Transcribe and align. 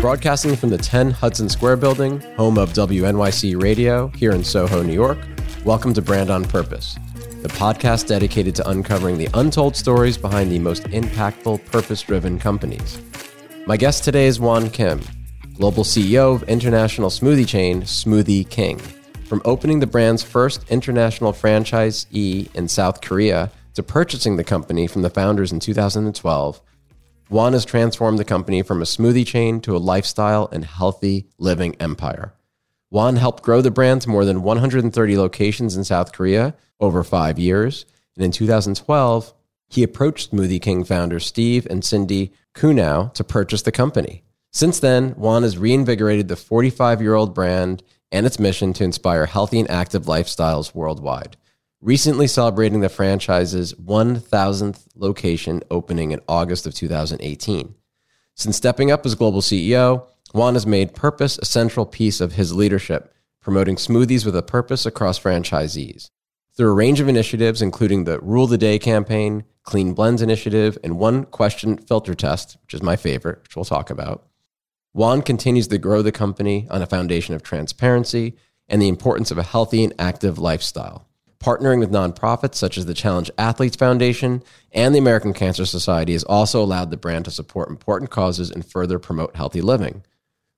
Broadcasting 0.00 0.56
from 0.56 0.70
the 0.70 0.78
10 0.78 1.10
Hudson 1.10 1.48
Square 1.48 1.78
building, 1.78 2.20
home 2.36 2.56
of 2.56 2.72
WNYC 2.72 3.60
Radio, 3.60 4.08
here 4.08 4.32
in 4.32 4.44
Soho, 4.44 4.82
New 4.82 4.92
York, 4.92 5.18
welcome 5.64 5.92
to 5.94 6.00
Brand 6.00 6.30
on 6.30 6.44
Purpose, 6.44 6.96
the 7.42 7.48
podcast 7.48 8.06
dedicated 8.06 8.54
to 8.56 8.68
uncovering 8.68 9.18
the 9.18 9.28
untold 9.34 9.74
stories 9.76 10.16
behind 10.16 10.50
the 10.52 10.58
most 10.58 10.84
impactful, 10.84 11.64
purpose 11.66 12.02
driven 12.02 12.38
companies. 12.38 13.00
My 13.66 13.76
guest 13.76 14.04
today 14.04 14.26
is 14.26 14.40
Wan 14.40 14.70
Kim, 14.70 15.00
global 15.56 15.84
CEO 15.84 16.34
of 16.34 16.42
international 16.44 17.10
smoothie 17.10 17.46
chain 17.46 17.82
Smoothie 17.82 18.48
King. 18.48 18.78
From 19.26 19.42
opening 19.44 19.80
the 19.80 19.86
brand's 19.86 20.22
first 20.22 20.64
international 20.70 21.32
franchisee 21.32 22.54
in 22.54 22.68
South 22.68 23.00
Korea 23.00 23.50
to 23.74 23.82
purchasing 23.82 24.36
the 24.36 24.44
company 24.44 24.86
from 24.86 25.02
the 25.02 25.10
founders 25.10 25.52
in 25.52 25.60
2012, 25.60 26.60
Wan 27.30 27.52
has 27.52 27.66
transformed 27.66 28.18
the 28.18 28.24
company 28.24 28.62
from 28.62 28.80
a 28.80 28.86
smoothie 28.86 29.26
chain 29.26 29.60
to 29.60 29.76
a 29.76 29.78
lifestyle 29.78 30.48
and 30.50 30.64
healthy 30.64 31.28
living 31.36 31.76
empire. 31.78 32.32
Wan 32.90 33.16
helped 33.16 33.42
grow 33.42 33.60
the 33.60 33.70
brand 33.70 34.00
to 34.02 34.08
more 34.08 34.24
than 34.24 34.42
130 34.42 35.18
locations 35.18 35.76
in 35.76 35.84
South 35.84 36.12
Korea 36.12 36.54
over 36.80 37.04
five 37.04 37.38
years. 37.38 37.84
And 38.16 38.24
in 38.24 38.32
2012, 38.32 39.34
he 39.68 39.82
approached 39.82 40.32
Smoothie 40.32 40.62
King 40.62 40.84
founders 40.84 41.26
Steve 41.26 41.66
and 41.68 41.84
Cindy 41.84 42.32
Kuhn 42.54 43.10
to 43.12 43.24
purchase 43.24 43.60
the 43.60 43.72
company. 43.72 44.22
Since 44.50 44.80
then, 44.80 45.14
Wan 45.18 45.42
has 45.42 45.58
reinvigorated 45.58 46.28
the 46.28 46.36
45 46.36 47.02
year 47.02 47.14
old 47.14 47.34
brand 47.34 47.82
and 48.10 48.24
its 48.24 48.38
mission 48.38 48.72
to 48.72 48.84
inspire 48.84 49.26
healthy 49.26 49.60
and 49.60 49.70
active 49.70 50.06
lifestyles 50.06 50.74
worldwide 50.74 51.36
recently 51.80 52.26
celebrating 52.26 52.80
the 52.80 52.88
franchise's 52.88 53.72
1000th 53.74 54.86
location 54.96 55.62
opening 55.70 56.10
in 56.10 56.20
August 56.28 56.66
of 56.66 56.74
2018. 56.74 57.74
Since 58.34 58.56
stepping 58.56 58.90
up 58.90 59.06
as 59.06 59.14
global 59.14 59.40
CEO, 59.40 60.06
Wan 60.34 60.54
has 60.54 60.66
made 60.66 60.94
purpose 60.94 61.38
a 61.38 61.44
central 61.44 61.86
piece 61.86 62.20
of 62.20 62.32
his 62.32 62.52
leadership, 62.52 63.14
promoting 63.40 63.76
smoothies 63.76 64.26
with 64.26 64.36
a 64.36 64.42
purpose 64.42 64.86
across 64.86 65.18
franchisees. 65.18 66.10
Through 66.56 66.70
a 66.70 66.74
range 66.74 66.98
of 66.98 67.08
initiatives, 67.08 67.62
including 67.62 68.04
the 68.04 68.18
Rule 68.20 68.48
the 68.48 68.58
Day 68.58 68.80
campaign, 68.80 69.44
Clean 69.62 69.94
Blends 69.94 70.22
initiative, 70.22 70.76
and 70.82 70.98
one 70.98 71.24
question 71.24 71.78
filter 71.78 72.14
test, 72.14 72.56
which 72.62 72.74
is 72.74 72.82
my 72.82 72.96
favorite, 72.96 73.42
which 73.42 73.54
we'll 73.54 73.64
talk 73.64 73.90
about, 73.90 74.26
Wan 74.94 75.22
continues 75.22 75.68
to 75.68 75.78
grow 75.78 76.02
the 76.02 76.10
company 76.10 76.66
on 76.70 76.82
a 76.82 76.86
foundation 76.86 77.34
of 77.36 77.42
transparency 77.42 78.34
and 78.68 78.82
the 78.82 78.88
importance 78.88 79.30
of 79.30 79.38
a 79.38 79.44
healthy 79.44 79.84
and 79.84 79.94
active 79.98 80.38
lifestyle 80.38 81.07
partnering 81.40 81.80
with 81.80 81.90
nonprofits 81.90 82.56
such 82.56 82.76
as 82.76 82.86
the 82.86 82.94
Challenged 82.94 83.30
Athletes 83.38 83.76
Foundation 83.76 84.42
and 84.72 84.94
the 84.94 84.98
American 84.98 85.32
Cancer 85.32 85.66
Society 85.66 86.12
has 86.12 86.24
also 86.24 86.62
allowed 86.62 86.90
the 86.90 86.96
brand 86.96 87.24
to 87.26 87.30
support 87.30 87.70
important 87.70 88.10
causes 88.10 88.50
and 88.50 88.66
further 88.66 88.98
promote 88.98 89.36
healthy 89.36 89.60
living. 89.60 90.04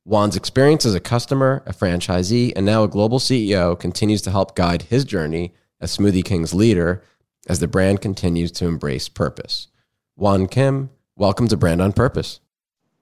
Wan's 0.04 0.36
experience 0.36 0.86
as 0.86 0.94
a 0.94 1.00
customer, 1.00 1.62
a 1.66 1.72
franchisee, 1.72 2.52
and 2.56 2.64
now 2.64 2.82
a 2.82 2.88
global 2.88 3.18
CEO 3.18 3.78
continues 3.78 4.22
to 4.22 4.30
help 4.30 4.56
guide 4.56 4.82
his 4.82 5.04
journey 5.04 5.52
as 5.80 5.96
Smoothie 5.96 6.24
King's 6.24 6.54
leader 6.54 7.02
as 7.46 7.60
the 7.60 7.68
brand 7.68 8.00
continues 8.00 8.50
to 8.52 8.66
embrace 8.66 9.08
purpose. 9.08 9.68
Wan 10.16 10.46
Kim, 10.46 10.90
welcome 11.16 11.48
to 11.48 11.56
Brand 11.56 11.82
on 11.82 11.92
Purpose. 11.92 12.40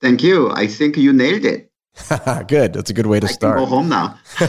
Thank 0.00 0.22
you. 0.22 0.50
I 0.50 0.66
think 0.66 0.96
you 0.96 1.12
nailed 1.12 1.44
it. 1.44 1.67
good. 2.48 2.72
That's 2.72 2.90
a 2.90 2.94
good 2.94 3.06
way 3.06 3.20
to 3.20 3.26
I 3.26 3.30
start. 3.30 3.58
Go 3.58 3.66
home 3.66 3.88
now. 3.88 4.18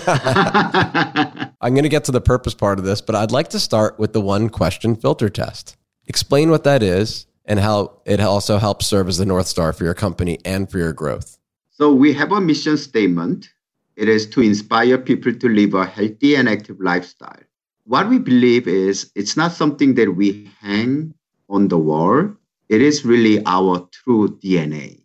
I'm 1.61 1.73
going 1.73 1.83
to 1.83 1.89
get 1.89 2.05
to 2.05 2.11
the 2.11 2.21
purpose 2.21 2.53
part 2.53 2.79
of 2.79 2.85
this, 2.85 3.01
but 3.01 3.15
I'd 3.15 3.31
like 3.31 3.49
to 3.49 3.59
start 3.59 3.99
with 3.99 4.13
the 4.13 4.21
one 4.21 4.49
question 4.49 4.95
filter 4.95 5.29
test. 5.29 5.75
Explain 6.07 6.49
what 6.49 6.63
that 6.63 6.83
is 6.83 7.27
and 7.45 7.59
how 7.59 8.01
it 8.05 8.19
also 8.19 8.57
helps 8.57 8.87
serve 8.87 9.07
as 9.07 9.17
the 9.17 9.25
North 9.25 9.47
Star 9.47 9.73
for 9.73 9.83
your 9.83 9.93
company 9.93 10.39
and 10.45 10.69
for 10.69 10.77
your 10.77 10.93
growth. 10.93 11.37
So, 11.69 11.93
we 11.93 12.13
have 12.13 12.31
a 12.31 12.41
mission 12.41 12.77
statement. 12.77 13.49
It 13.95 14.09
is 14.09 14.29
to 14.31 14.41
inspire 14.41 14.97
people 14.97 15.33
to 15.33 15.49
live 15.49 15.73
a 15.73 15.85
healthy 15.85 16.35
and 16.35 16.47
active 16.47 16.79
lifestyle. 16.79 17.41
What 17.83 18.09
we 18.09 18.19
believe 18.19 18.67
is 18.67 19.11
it's 19.15 19.35
not 19.35 19.51
something 19.51 19.95
that 19.95 20.15
we 20.15 20.49
hang 20.61 21.13
on 21.49 21.67
the 21.67 21.77
wall, 21.77 22.29
it 22.69 22.81
is 22.81 23.03
really 23.03 23.43
our 23.45 23.87
true 23.91 24.37
DNA 24.43 24.98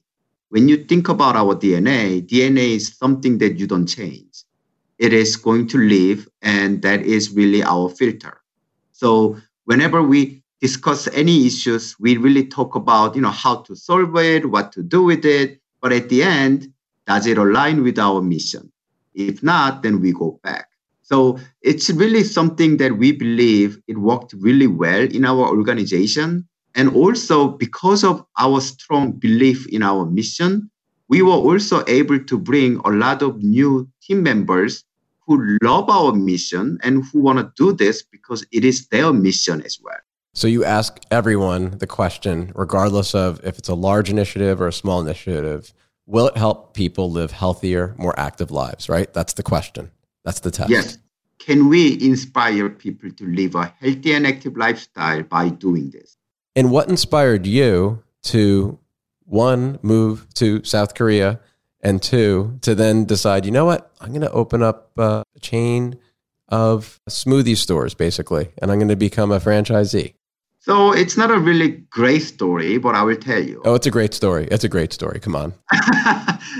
when 0.55 0.69
you 0.69 0.77
think 0.77 1.09
about 1.09 1.35
our 1.35 1.57
DNA, 1.57 2.25
DNA 2.25 2.77
is 2.77 2.97
something 2.97 3.39
that 3.39 3.59
you 3.59 3.67
don't 3.67 3.89
change. 3.89 4.45
It 4.99 5.13
is 5.13 5.35
going 5.35 5.67
to 5.67 5.79
live, 5.79 6.29
and 6.43 6.81
that 6.83 7.03
is 7.03 7.33
really 7.33 7.65
our 7.65 7.89
filter. 7.89 8.41
So 8.93 9.37
whenever 9.65 10.01
we 10.01 10.45
discuss 10.61 11.09
any 11.09 11.45
issues, 11.45 11.97
we 11.99 12.19
really 12.19 12.47
talk 12.47 12.77
about 12.77 13.17
you 13.17 13.23
know 13.23 13.35
how 13.35 13.63
to 13.63 13.75
solve 13.75 14.17
it, 14.17 14.49
what 14.49 14.71
to 14.75 14.85
do 14.85 15.03
with 15.03 15.25
it. 15.25 15.61
But 15.83 15.93
at 15.93 16.09
the 16.09 16.23
end, 16.23 16.73
does 17.05 17.27
it 17.27 17.37
align 17.37 17.83
with 17.83 17.99
our 17.99 18.23
mission? 18.23 18.71
If 19.13 19.43
not, 19.43 19.83
then 19.83 20.01
we 20.01 20.13
go 20.13 20.39
back. 20.45 20.69
So 21.03 21.37
it's 21.63 21.91
really 21.91 22.23
something 22.23 22.77
that 22.77 22.97
we 22.97 23.11
believe 23.11 23.81
it 23.89 23.99
worked 23.99 24.33
really 24.35 24.69
well 24.69 25.03
in 25.03 25.25
our 25.25 25.49
organization 25.49 26.47
and 26.75 26.95
also, 26.95 27.49
because 27.49 28.03
of 28.03 28.25
our 28.39 28.61
strong 28.61 29.13
belief 29.13 29.67
in 29.69 29.83
our 29.83 30.05
mission, 30.07 30.71
we 31.09 31.23
were 31.23 31.31
also 31.31 31.85
able 31.87 32.19
to 32.19 32.39
bring 32.39 32.79
a 32.85 32.91
lot 32.91 33.23
of 33.23 33.43
new 33.43 33.89
team 34.03 34.23
members 34.23 34.85
who 35.27 35.57
love 35.63 35.89
our 35.89 36.13
mission 36.13 36.79
and 36.83 37.05
who 37.05 37.21
want 37.21 37.39
to 37.39 37.53
do 37.57 37.73
this 37.73 38.03
because 38.03 38.45
it 38.51 38.65
is 38.65 38.89
their 38.89 39.13
mission 39.13 39.63
as 39.63 39.79
well. 39.83 39.97
So 40.35 40.49
you 40.49 40.65
ask 40.65 41.01
everyone 41.13 41.79
the 41.79 41.87
question, 41.87 42.51
regardless 42.57 43.15
of 43.15 43.41
if 43.45 43.59
it's 43.59 43.69
a 43.69 43.75
large 43.75 44.11
initiative 44.11 44.61
or 44.61 44.67
a 44.67 44.73
small 44.73 45.01
initiative, 45.01 45.73
will 46.07 46.27
it 46.27 46.37
help 46.37 46.75
people 46.75 47.11
live 47.11 47.31
healthier, 47.31 47.95
more 47.99 48.19
active 48.19 48.51
lives, 48.51 48.89
right? 48.89 49.13
That's 49.15 49.35
the 49.35 49.45
question. 49.45 49.93
That's 50.25 50.41
the 50.41 50.51
test. 50.51 50.71
Yes. 50.71 50.99
Can 51.39 51.69
we 51.69 52.01
inspire 52.01 52.69
people 52.69 53.11
to 53.11 53.27
live 53.27 53.55
a 53.55 53.73
healthy 53.79 54.15
and 54.15 54.27
active 54.27 54.57
lifestyle 54.57 55.23
by 55.23 55.51
doing 55.51 55.91
this? 55.91 56.17
And 56.57 56.71
what 56.71 56.89
inspired 56.89 57.47
you 57.47 58.03
to 58.25 58.79
one 59.25 59.79
move 59.83 60.27
to 60.35 60.63
South 60.65 60.95
Korea 60.95 61.41
and 61.81 62.03
two 62.03 62.59
to 62.63 62.75
then 62.75 63.05
decide, 63.05 63.45
you 63.45 63.51
know 63.51 63.65
what, 63.65 63.91
I'm 64.01 64.11
going 64.11 64.23
to 64.23 64.31
open 64.31 64.63
up 64.63 64.93
a 64.97 65.25
chain 65.41 65.99
of 66.49 67.01
smoothie 67.09 67.57
stores 67.57 67.95
basically, 67.95 68.51
and 68.59 68.71
I'm 68.71 68.79
going 68.79 68.89
to 68.89 68.97
become 68.97 69.33
a 69.33 69.41
franchisee. 69.41 70.15
So 70.61 70.93
it's 70.93 71.19
not 71.19 71.31
a 71.31 71.39
really 71.39 71.85
great 71.91 72.21
story, 72.21 72.79
but 72.79 72.95
I 72.95 73.03
will 73.03 73.17
tell 73.17 73.43
you. 73.43 73.61
Oh, 73.67 73.75
it's 73.75 73.87
a 73.87 73.91
great 73.91 74.15
story. 74.15 74.49
It's 74.51 74.65
a 74.65 74.69
great 74.69 74.95
story. 74.95 75.21
Come 75.21 75.37
on. 75.37 75.53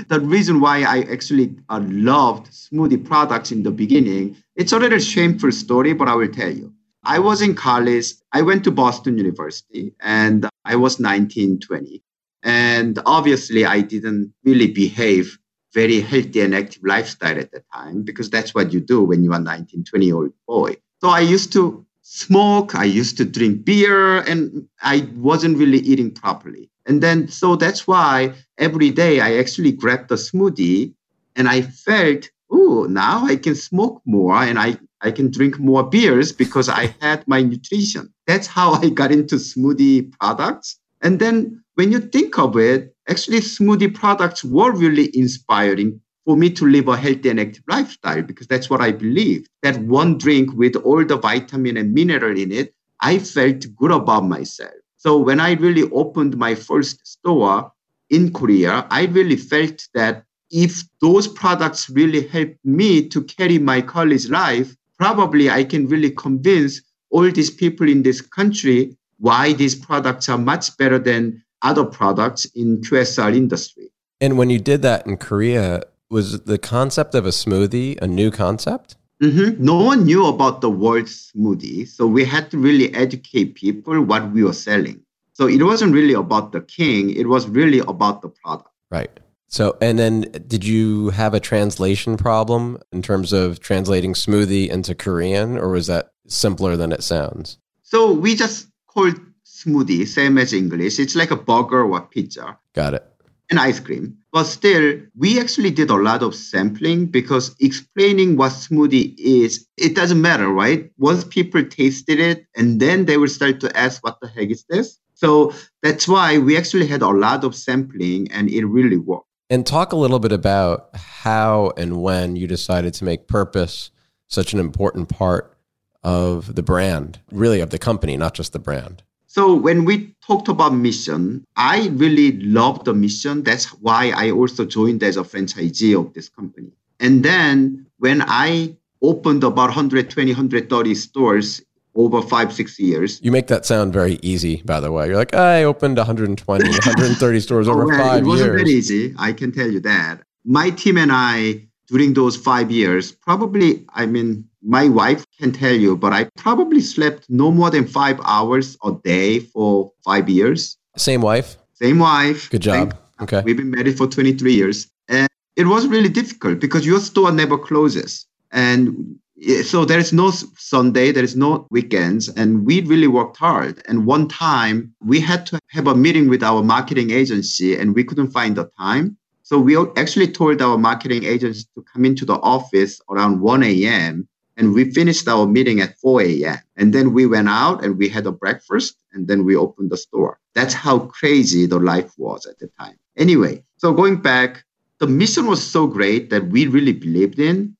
the 0.09 0.19
reason 0.21 0.59
why 0.59 0.83
I 0.83 1.11
actually 1.11 1.55
uh, 1.69 1.79
loved 1.85 2.51
smoothie 2.51 3.03
products 3.03 3.51
in 3.51 3.63
the 3.63 3.71
beginning, 3.71 4.37
it's 4.55 4.73
a 4.73 4.77
little 4.77 4.99
shameful 4.99 5.51
story, 5.51 5.93
but 5.93 6.07
I 6.07 6.13
will 6.13 6.27
tell 6.27 6.51
you. 6.51 6.71
I 7.05 7.19
was 7.19 7.41
in 7.41 7.55
college. 7.55 8.13
I 8.31 8.41
went 8.41 8.63
to 8.65 8.71
Boston 8.71 9.17
University 9.17 9.93
and 10.01 10.49
I 10.65 10.75
was 10.75 10.99
19, 10.99 11.59
20. 11.59 12.03
And 12.43 12.99
obviously, 13.05 13.65
I 13.65 13.81
didn't 13.81 14.33
really 14.43 14.67
behave 14.67 15.37
very 15.73 15.99
healthy 15.99 16.41
and 16.41 16.55
active 16.55 16.83
lifestyle 16.83 17.37
at 17.37 17.51
the 17.51 17.63
time 17.73 18.03
because 18.03 18.29
that's 18.29 18.55
what 18.55 18.71
you 18.71 18.79
do 18.79 19.03
when 19.03 19.23
you 19.23 19.33
are 19.33 19.39
19, 19.39 19.83
20 19.83 20.05
year 20.05 20.15
old 20.15 20.33
boy. 20.47 20.75
So 21.01 21.09
I 21.09 21.19
used 21.19 21.51
to 21.53 21.85
smoke, 22.01 22.75
I 22.75 22.85
used 22.85 23.17
to 23.17 23.25
drink 23.25 23.65
beer, 23.65 24.19
and 24.21 24.67
I 24.81 25.07
wasn't 25.15 25.57
really 25.57 25.79
eating 25.79 26.11
properly. 26.11 26.69
And 26.85 27.01
then, 27.01 27.27
so 27.27 27.55
that's 27.55 27.87
why 27.87 28.33
every 28.57 28.91
day 28.91 29.19
I 29.19 29.37
actually 29.37 29.71
grabbed 29.71 30.11
a 30.11 30.15
smoothie 30.15 30.93
and 31.35 31.49
I 31.49 31.61
felt, 31.61 32.29
oh, 32.51 32.87
now 32.89 33.25
I 33.25 33.35
can 33.35 33.55
smoke 33.55 34.01
more 34.05 34.35
and 34.35 34.59
I 34.59 34.77
I 35.01 35.11
can 35.11 35.29
drink 35.29 35.59
more 35.59 35.83
beers 35.83 36.31
because 36.31 36.67
I 36.69 36.95
had 37.01 37.27
my 37.27 37.41
nutrition. 37.41 38.11
That's 38.27 38.47
how 38.47 38.73
I 38.73 38.89
got 38.89 39.11
into 39.11 39.35
smoothie 39.35 40.11
products. 40.19 40.79
And 41.01 41.19
then 41.19 41.63
when 41.75 41.91
you 41.91 41.99
think 41.99 42.39
of 42.39 42.57
it, 42.57 42.95
actually 43.07 43.39
smoothie 43.41 43.93
products 43.93 44.43
were 44.43 44.71
really 44.71 45.15
inspiring 45.15 46.01
for 46.25 46.35
me 46.35 46.49
to 46.49 46.65
live 46.65 46.87
a 46.87 46.97
healthy 46.97 47.29
and 47.29 47.39
active 47.39 47.63
lifestyle 47.67 48.23
because 48.23 48.47
that's 48.47 48.69
what 48.69 48.81
I 48.81 48.91
believe. 48.91 49.47
That 49.61 49.77
one 49.79 50.17
drink 50.17 50.51
with 50.53 50.75
all 50.77 51.05
the 51.05 51.17
vitamin 51.17 51.77
and 51.77 51.93
mineral 51.93 52.37
in 52.37 52.51
it, 52.51 52.73
I 53.01 53.19
felt 53.19 53.65
good 53.75 53.91
about 53.91 54.25
myself. 54.25 54.73
So 54.97 55.17
when 55.17 55.39
I 55.39 55.53
really 55.53 55.83
opened 55.91 56.35
my 56.37 56.55
first 56.55 57.05
store 57.05 57.71
in 58.09 58.33
Korea, 58.33 58.87
I 58.89 59.05
really 59.05 59.35
felt 59.35 59.87
that 59.93 60.24
if 60.51 60.83
those 61.01 61.27
products 61.27 61.89
really 61.89 62.27
help 62.27 62.49
me 62.63 63.07
to 63.09 63.23
carry 63.23 63.57
my 63.57 63.81
college 63.81 64.29
life, 64.29 64.75
probably 64.97 65.49
I 65.49 65.63
can 65.63 65.87
really 65.87 66.11
convince 66.11 66.81
all 67.09 67.29
these 67.31 67.49
people 67.49 67.87
in 67.87 68.03
this 68.03 68.21
country 68.21 68.95
why 69.19 69.53
these 69.53 69.75
products 69.75 70.29
are 70.29 70.37
much 70.37 70.75
better 70.77 70.99
than 70.99 71.43
other 71.61 71.85
products 71.85 72.45
in 72.55 72.81
QSR 72.81 73.35
industry. 73.35 73.89
And 74.21 74.37
when 74.37 74.49
you 74.49 74.59
did 74.59 74.81
that 74.83 75.05
in 75.05 75.17
Korea, 75.17 75.83
was 76.09 76.41
the 76.41 76.57
concept 76.57 77.15
of 77.15 77.25
a 77.25 77.29
smoothie 77.29 77.99
a 78.01 78.07
new 78.07 78.31
concept? 78.31 78.95
Mm-hmm. 79.21 79.63
No 79.63 79.75
one 79.75 80.05
knew 80.05 80.27
about 80.27 80.61
the 80.61 80.69
word 80.69 81.05
smoothie, 81.05 81.87
so 81.87 82.05
we 82.05 82.25
had 82.25 82.51
to 82.51 82.57
really 82.57 82.93
educate 82.93 83.55
people 83.55 84.01
what 84.01 84.31
we 84.31 84.43
were 84.43 84.53
selling. 84.53 85.01
So 85.33 85.47
it 85.47 85.63
wasn't 85.63 85.93
really 85.93 86.13
about 86.13 86.51
the 86.51 86.61
king, 86.61 87.11
it 87.11 87.27
was 87.27 87.47
really 87.47 87.79
about 87.79 88.21
the 88.21 88.29
product. 88.29 88.69
Right. 88.91 89.19
So, 89.47 89.77
and 89.79 89.97
then 89.97 90.21
did 90.47 90.65
you 90.65 91.09
have 91.09 91.33
a 91.33 91.39
translation 91.39 92.17
problem 92.17 92.79
in 92.91 93.01
terms 93.01 93.31
of 93.31 93.59
translating 93.59 94.13
smoothie 94.13 94.69
into 94.69 94.95
Korean, 94.95 95.57
or 95.57 95.69
was 95.69 95.87
that 95.87 96.11
simpler 96.27 96.75
than 96.75 96.91
it 96.91 97.03
sounds? 97.03 97.57
So 97.83 98.11
we 98.11 98.35
just 98.35 98.67
called 98.87 99.19
smoothie, 99.45 100.07
same 100.07 100.37
as 100.37 100.53
English. 100.53 100.99
It's 100.99 101.15
like 101.15 101.31
a 101.31 101.35
burger 101.35 101.83
or 101.83 102.01
pizza. 102.01 102.57
Got 102.73 102.95
it. 102.95 103.05
And 103.49 103.59
ice 103.59 103.79
cream. 103.79 104.17
But 104.31 104.45
still, 104.45 104.99
we 105.15 105.39
actually 105.39 105.69
did 105.69 105.91
a 105.91 105.95
lot 105.95 106.23
of 106.23 106.33
sampling 106.33 107.05
because 107.05 107.55
explaining 107.59 108.37
what 108.37 108.51
smoothie 108.51 109.13
is, 109.17 109.67
it 109.77 109.95
doesn't 109.95 110.19
matter, 110.19 110.49
right? 110.49 110.91
Once 110.97 111.23
people 111.23 111.63
tasted 111.63 112.19
it, 112.19 112.47
and 112.55 112.79
then 112.79 113.05
they 113.05 113.17
will 113.17 113.29
start 113.29 113.59
to 113.59 113.77
ask, 113.77 114.03
what 114.03 114.19
the 114.19 114.27
heck 114.27 114.49
is 114.49 114.65
this? 114.67 114.99
So 115.13 115.53
that's 115.81 116.07
why 116.07 116.39
we 116.39 116.57
actually 116.57 116.87
had 116.87 117.01
a 117.01 117.09
lot 117.09 117.43
of 117.43 117.55
sampling 117.55 118.29
and 118.31 118.49
it 118.49 118.65
really 118.65 118.97
worked. 118.97 119.27
And 119.49 119.65
talk 119.65 119.93
a 119.93 119.95
little 119.95 120.17
bit 120.17 120.31
about 120.31 120.89
how 120.95 121.71
and 121.77 122.01
when 122.01 122.35
you 122.35 122.47
decided 122.47 122.95
to 122.95 123.03
make 123.03 123.27
purpose 123.27 123.91
such 124.27 124.53
an 124.53 124.59
important 124.59 125.07
part 125.07 125.55
of 126.03 126.55
the 126.55 126.63
brand, 126.63 127.19
really 127.31 127.59
of 127.59 127.69
the 127.69 127.77
company, 127.77 128.17
not 128.17 128.33
just 128.33 128.53
the 128.53 128.59
brand. 128.59 129.03
So 129.27 129.53
when 129.53 129.85
we 129.85 130.15
talked 130.25 130.47
about 130.47 130.73
mission, 130.73 131.45
I 131.57 131.89
really 131.93 132.39
love 132.39 132.85
the 132.85 132.93
mission. 132.93 133.43
That's 133.43 133.65
why 133.65 134.13
I 134.15 134.31
also 134.31 134.65
joined 134.65 135.03
as 135.03 135.17
a 135.17 135.23
franchisee 135.23 135.99
of 135.99 136.13
this 136.13 136.29
company. 136.29 136.71
And 136.99 137.23
then 137.23 137.85
when 137.99 138.23
I 138.25 138.75
opened 139.01 139.43
about 139.43 139.69
120, 139.75 140.31
130 140.31 140.95
stores 140.95 141.61
over 141.95 142.21
five, 142.21 142.53
six 142.53 142.77
years. 142.79 143.19
You 143.21 143.31
make 143.31 143.47
that 143.47 143.65
sound 143.65 143.93
very 143.93 144.19
easy, 144.21 144.61
by 144.65 144.79
the 144.79 144.91
way. 144.91 145.07
You're 145.07 145.15
like, 145.15 145.33
I 145.33 145.63
opened 145.63 145.97
120, 145.97 146.63
130 146.63 147.39
stores 147.39 147.67
oh, 147.67 147.71
over 147.71 147.83
oh, 147.83 147.87
well, 147.87 147.97
five 147.97 148.15
years. 148.15 148.21
It 148.21 148.29
wasn't 148.29 148.51
years. 148.51 148.61
that 148.61 148.69
easy. 148.69 149.15
I 149.17 149.33
can 149.33 149.51
tell 149.51 149.69
you 149.69 149.79
that. 149.81 150.21
My 150.43 150.69
team 150.69 150.97
and 150.97 151.11
I, 151.11 151.65
during 151.87 152.13
those 152.13 152.35
five 152.35 152.69
years, 152.69 153.11
probably, 153.11 153.85
I 153.93 154.05
mean, 154.05 154.47
my 154.61 154.89
wife 154.89 155.25
can 155.39 155.51
tell 155.51 155.73
you, 155.73 155.95
but 155.95 156.11
I 156.11 156.25
probably 156.37 156.81
slept 156.81 157.29
no 157.29 157.51
more 157.51 157.69
than 157.69 157.87
five 157.87 158.19
hours 158.25 158.77
a 158.83 158.91
day 159.03 159.39
for 159.39 159.91
five 160.03 160.27
years. 160.27 160.77
Same 160.97 161.21
wife? 161.21 161.57
Same 161.73 161.99
wife. 161.99 162.49
Good 162.49 162.61
job. 162.61 162.97
okay. 163.21 163.41
We've 163.45 163.57
been 163.57 163.71
married 163.71 163.97
for 163.97 164.07
23 164.07 164.53
years. 164.53 164.89
And 165.07 165.27
it 165.55 165.65
was 165.65 165.87
really 165.87 166.09
difficult 166.09 166.59
because 166.59 166.85
your 166.85 166.99
store 166.99 167.31
never 167.31 167.57
closes. 167.57 168.25
And 168.51 169.19
so 169.63 169.85
there 169.85 169.99
is 169.99 170.13
no 170.13 170.31
Sunday, 170.31 171.11
there 171.11 171.23
is 171.23 171.35
no 171.35 171.67
weekends, 171.69 172.29
and 172.29 172.65
we 172.65 172.81
really 172.81 173.07
worked 173.07 173.37
hard. 173.37 173.81
And 173.87 174.05
one 174.05 174.27
time 174.27 174.93
we 175.01 175.19
had 175.19 175.45
to 175.47 175.59
have 175.69 175.87
a 175.87 175.95
meeting 175.95 176.29
with 176.29 176.43
our 176.43 176.63
marketing 176.63 177.11
agency, 177.11 177.77
and 177.77 177.93
we 177.93 178.03
couldn't 178.03 178.31
find 178.31 178.55
the 178.55 178.69
time. 178.77 179.17
So 179.43 179.59
we 179.59 179.77
actually 179.95 180.31
told 180.31 180.61
our 180.61 180.77
marketing 180.77 181.23
agency 181.23 181.65
to 181.75 181.83
come 181.93 182.05
into 182.05 182.25
the 182.25 182.39
office 182.39 182.99
around 183.09 183.41
1 183.41 183.63
a.m. 183.63 184.27
And 184.57 184.73
we 184.73 184.91
finished 184.91 185.27
our 185.27 185.45
meeting 185.45 185.81
at 185.81 185.99
4 185.99 186.21
a.m. 186.21 186.57
And 186.77 186.93
then 186.93 187.13
we 187.13 187.27
went 187.27 187.49
out 187.49 187.83
and 187.83 187.97
we 187.97 188.09
had 188.09 188.25
a 188.25 188.31
breakfast 188.31 188.97
and 189.13 189.27
then 189.27 189.45
we 189.45 189.55
opened 189.55 189.91
the 189.91 189.97
store. 189.97 190.39
That's 190.55 190.73
how 190.73 190.99
crazy 190.99 191.67
the 191.67 191.77
life 191.77 192.11
was 192.17 192.45
at 192.47 192.57
the 192.57 192.69
time. 192.79 192.97
Anyway, 193.17 193.63
so 193.77 193.93
going 193.93 194.21
back, 194.21 194.63
the 194.99 195.07
mission 195.07 195.45
was 195.45 195.61
so 195.61 195.85
great 195.85 196.29
that 196.31 196.47
we 196.47 196.65
really 196.67 196.93
believed 196.93 197.37
in. 197.37 197.75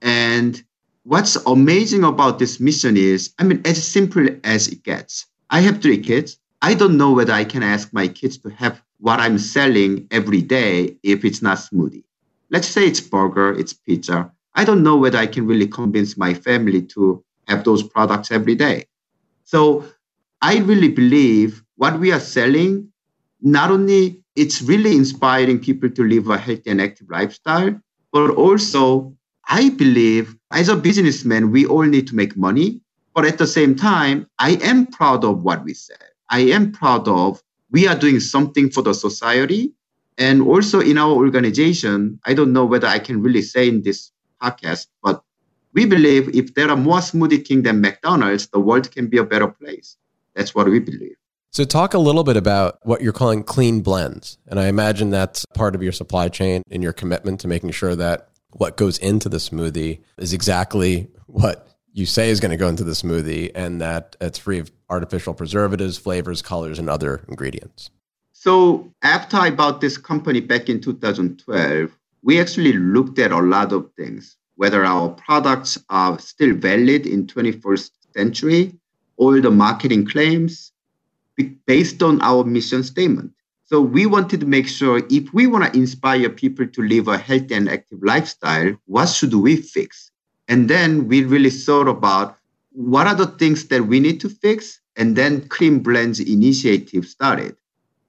And 0.00 0.62
what's 1.04 1.36
amazing 1.46 2.04
about 2.04 2.38
this 2.38 2.60
mission 2.60 2.96
is, 2.96 3.32
I 3.38 3.44
mean, 3.44 3.62
as 3.64 3.86
simple 3.86 4.26
as 4.44 4.68
it 4.68 4.82
gets. 4.82 5.26
I 5.50 5.60
have 5.60 5.82
three 5.82 5.98
kids. 5.98 6.38
I 6.62 6.74
don't 6.74 6.96
know 6.96 7.12
whether 7.12 7.32
I 7.32 7.44
can 7.44 7.62
ask 7.62 7.92
my 7.92 8.08
kids 8.08 8.38
to 8.38 8.50
have 8.50 8.82
what 8.98 9.18
I'm 9.20 9.38
selling 9.38 10.06
every 10.10 10.42
day 10.42 10.96
if 11.02 11.24
it's 11.24 11.42
not 11.42 11.58
smoothie. 11.58 12.04
Let's 12.50 12.68
say 12.68 12.86
it's 12.86 13.00
burger, 13.00 13.52
it's 13.52 13.72
pizza. 13.72 14.30
I 14.54 14.64
don't 14.64 14.82
know 14.82 14.96
whether 14.96 15.18
I 15.18 15.26
can 15.26 15.46
really 15.46 15.66
convince 15.68 16.16
my 16.16 16.34
family 16.34 16.82
to 16.94 17.24
have 17.48 17.64
those 17.64 17.82
products 17.82 18.30
every 18.30 18.54
day. 18.54 18.86
So 19.44 19.84
I 20.42 20.58
really 20.58 20.88
believe 20.88 21.64
what 21.76 21.98
we 21.98 22.12
are 22.12 22.20
selling, 22.20 22.92
not 23.40 23.70
only 23.70 24.22
it's 24.36 24.62
really 24.62 24.96
inspiring 24.96 25.58
people 25.60 25.90
to 25.90 26.04
live 26.04 26.28
a 26.28 26.38
healthy 26.38 26.70
and 26.70 26.80
active 26.80 27.10
lifestyle, 27.10 27.78
but 28.12 28.30
also 28.30 29.16
I 29.48 29.70
believe 29.70 30.36
as 30.52 30.68
a 30.68 30.76
businessman, 30.76 31.50
we 31.50 31.66
all 31.66 31.84
need 31.84 32.06
to 32.08 32.16
make 32.16 32.36
money. 32.36 32.80
But 33.14 33.24
at 33.24 33.38
the 33.38 33.46
same 33.46 33.74
time, 33.74 34.26
I 34.38 34.52
am 34.62 34.86
proud 34.86 35.24
of 35.24 35.42
what 35.42 35.64
we 35.64 35.74
said. 35.74 36.02
I 36.28 36.40
am 36.40 36.72
proud 36.72 37.08
of 37.08 37.42
we 37.70 37.86
are 37.86 37.96
doing 37.96 38.20
something 38.20 38.70
for 38.70 38.82
the 38.82 38.94
society. 38.94 39.72
And 40.18 40.42
also 40.42 40.80
in 40.80 40.98
our 40.98 41.12
organization, 41.12 42.20
I 42.24 42.34
don't 42.34 42.52
know 42.52 42.64
whether 42.64 42.86
I 42.86 42.98
can 42.98 43.22
really 43.22 43.42
say 43.42 43.68
in 43.68 43.82
this 43.82 44.12
podcast, 44.42 44.86
but 45.02 45.22
we 45.72 45.86
believe 45.86 46.34
if 46.34 46.54
there 46.54 46.68
are 46.68 46.76
more 46.76 46.98
Smoothie 46.98 47.44
King 47.44 47.62
than 47.62 47.80
McDonald's, 47.80 48.48
the 48.48 48.60
world 48.60 48.90
can 48.90 49.06
be 49.06 49.18
a 49.18 49.24
better 49.24 49.48
place. 49.48 49.96
That's 50.34 50.54
what 50.54 50.68
we 50.68 50.78
believe. 50.78 51.16
So, 51.52 51.64
talk 51.64 51.94
a 51.94 51.98
little 51.98 52.22
bit 52.22 52.36
about 52.36 52.78
what 52.82 53.02
you're 53.02 53.12
calling 53.12 53.42
clean 53.42 53.80
blends. 53.80 54.38
And 54.46 54.60
I 54.60 54.68
imagine 54.68 55.10
that's 55.10 55.44
part 55.54 55.74
of 55.74 55.82
your 55.82 55.90
supply 55.90 56.28
chain 56.28 56.62
and 56.70 56.80
your 56.80 56.92
commitment 56.92 57.40
to 57.40 57.48
making 57.48 57.72
sure 57.72 57.96
that 57.96 58.29
what 58.52 58.76
goes 58.76 58.98
into 58.98 59.28
the 59.28 59.38
smoothie 59.38 60.00
is 60.18 60.32
exactly 60.32 61.08
what 61.26 61.68
you 61.92 62.06
say 62.06 62.30
is 62.30 62.40
going 62.40 62.50
to 62.50 62.56
go 62.56 62.68
into 62.68 62.84
the 62.84 62.92
smoothie 62.92 63.50
and 63.54 63.80
that 63.80 64.16
it's 64.20 64.38
free 64.38 64.58
of 64.58 64.70
artificial 64.88 65.34
preservatives, 65.34 65.98
flavors, 65.98 66.42
colors, 66.42 66.78
and 66.78 66.88
other 66.88 67.24
ingredients. 67.28 67.90
So, 68.32 68.90
after 69.02 69.36
I 69.36 69.50
bought 69.50 69.80
this 69.80 69.98
company 69.98 70.40
back 70.40 70.68
in 70.68 70.80
2012, 70.80 71.96
we 72.22 72.40
actually 72.40 72.72
looked 72.72 73.18
at 73.18 73.32
a 73.32 73.38
lot 73.38 73.72
of 73.72 73.90
things, 73.96 74.36
whether 74.56 74.84
our 74.84 75.10
products 75.10 75.78
are 75.90 76.18
still 76.18 76.54
valid 76.54 77.06
in 77.06 77.26
21st 77.26 77.90
century, 78.14 78.72
all 79.16 79.40
the 79.40 79.50
marketing 79.50 80.06
claims 80.06 80.72
based 81.66 82.02
on 82.02 82.20
our 82.22 82.44
mission 82.44 82.82
statement. 82.82 83.32
So 83.70 83.80
we 83.80 84.04
wanted 84.04 84.40
to 84.40 84.46
make 84.46 84.66
sure 84.66 85.00
if 85.10 85.32
we 85.32 85.46
want 85.46 85.72
to 85.72 85.78
inspire 85.78 86.28
people 86.28 86.66
to 86.66 86.82
live 86.82 87.06
a 87.06 87.16
healthy 87.16 87.54
and 87.54 87.68
active 87.68 88.02
lifestyle, 88.02 88.74
what 88.86 89.06
should 89.06 89.32
we 89.32 89.54
fix? 89.54 90.10
And 90.48 90.68
then 90.68 91.06
we 91.06 91.22
really 91.22 91.50
thought 91.50 91.86
about 91.86 92.36
what 92.72 93.06
are 93.06 93.14
the 93.14 93.28
things 93.28 93.68
that 93.68 93.86
we 93.86 94.00
need 94.00 94.20
to 94.22 94.28
fix? 94.28 94.80
And 94.96 95.14
then 95.14 95.46
Clean 95.46 95.78
Blends 95.78 96.18
initiative 96.18 97.06
started. 97.06 97.54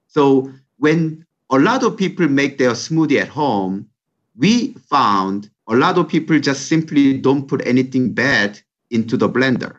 So 0.08 0.52
when 0.78 1.24
a 1.50 1.60
lot 1.60 1.84
of 1.84 1.96
people 1.96 2.26
make 2.26 2.58
their 2.58 2.72
smoothie 2.72 3.20
at 3.20 3.28
home, 3.28 3.88
we 4.36 4.72
found 4.90 5.48
a 5.68 5.76
lot 5.76 5.96
of 5.96 6.08
people 6.08 6.40
just 6.40 6.66
simply 6.66 7.16
don't 7.18 7.46
put 7.46 7.64
anything 7.64 8.14
bad 8.14 8.60
into 8.90 9.16
the 9.16 9.28
blender 9.28 9.78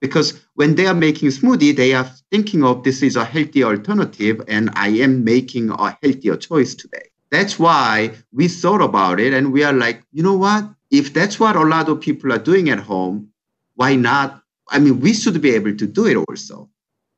because 0.00 0.40
when 0.54 0.74
they 0.74 0.86
are 0.86 0.94
making 0.94 1.28
smoothie 1.30 1.74
they 1.74 1.92
are 1.94 2.10
thinking 2.30 2.62
of 2.64 2.82
this 2.84 3.02
is 3.02 3.16
a 3.16 3.24
healthy 3.24 3.62
alternative 3.64 4.42
and 4.48 4.70
i 4.74 4.88
am 4.88 5.24
making 5.24 5.70
a 5.70 5.96
healthier 6.02 6.36
choice 6.36 6.74
today. 6.74 7.06
That's 7.30 7.58
why 7.58 8.12
we 8.32 8.48
thought 8.48 8.80
about 8.80 9.20
it 9.20 9.34
and 9.34 9.52
we 9.52 9.62
are 9.62 9.72
like 9.72 10.02
you 10.12 10.22
know 10.22 10.36
what? 10.36 10.64
If 10.90 11.12
that's 11.12 11.38
what 11.38 11.56
a 11.56 11.62
lot 11.62 11.88
of 11.88 12.00
people 12.00 12.32
are 12.32 12.38
doing 12.38 12.70
at 12.70 12.78
home 12.80 13.30
why 13.74 13.94
not? 13.96 14.42
I 14.70 14.78
mean 14.78 15.00
we 15.00 15.12
should 15.12 15.40
be 15.40 15.50
able 15.54 15.74
to 15.76 15.86
do 15.86 16.06
it 16.06 16.16
also. 16.16 16.70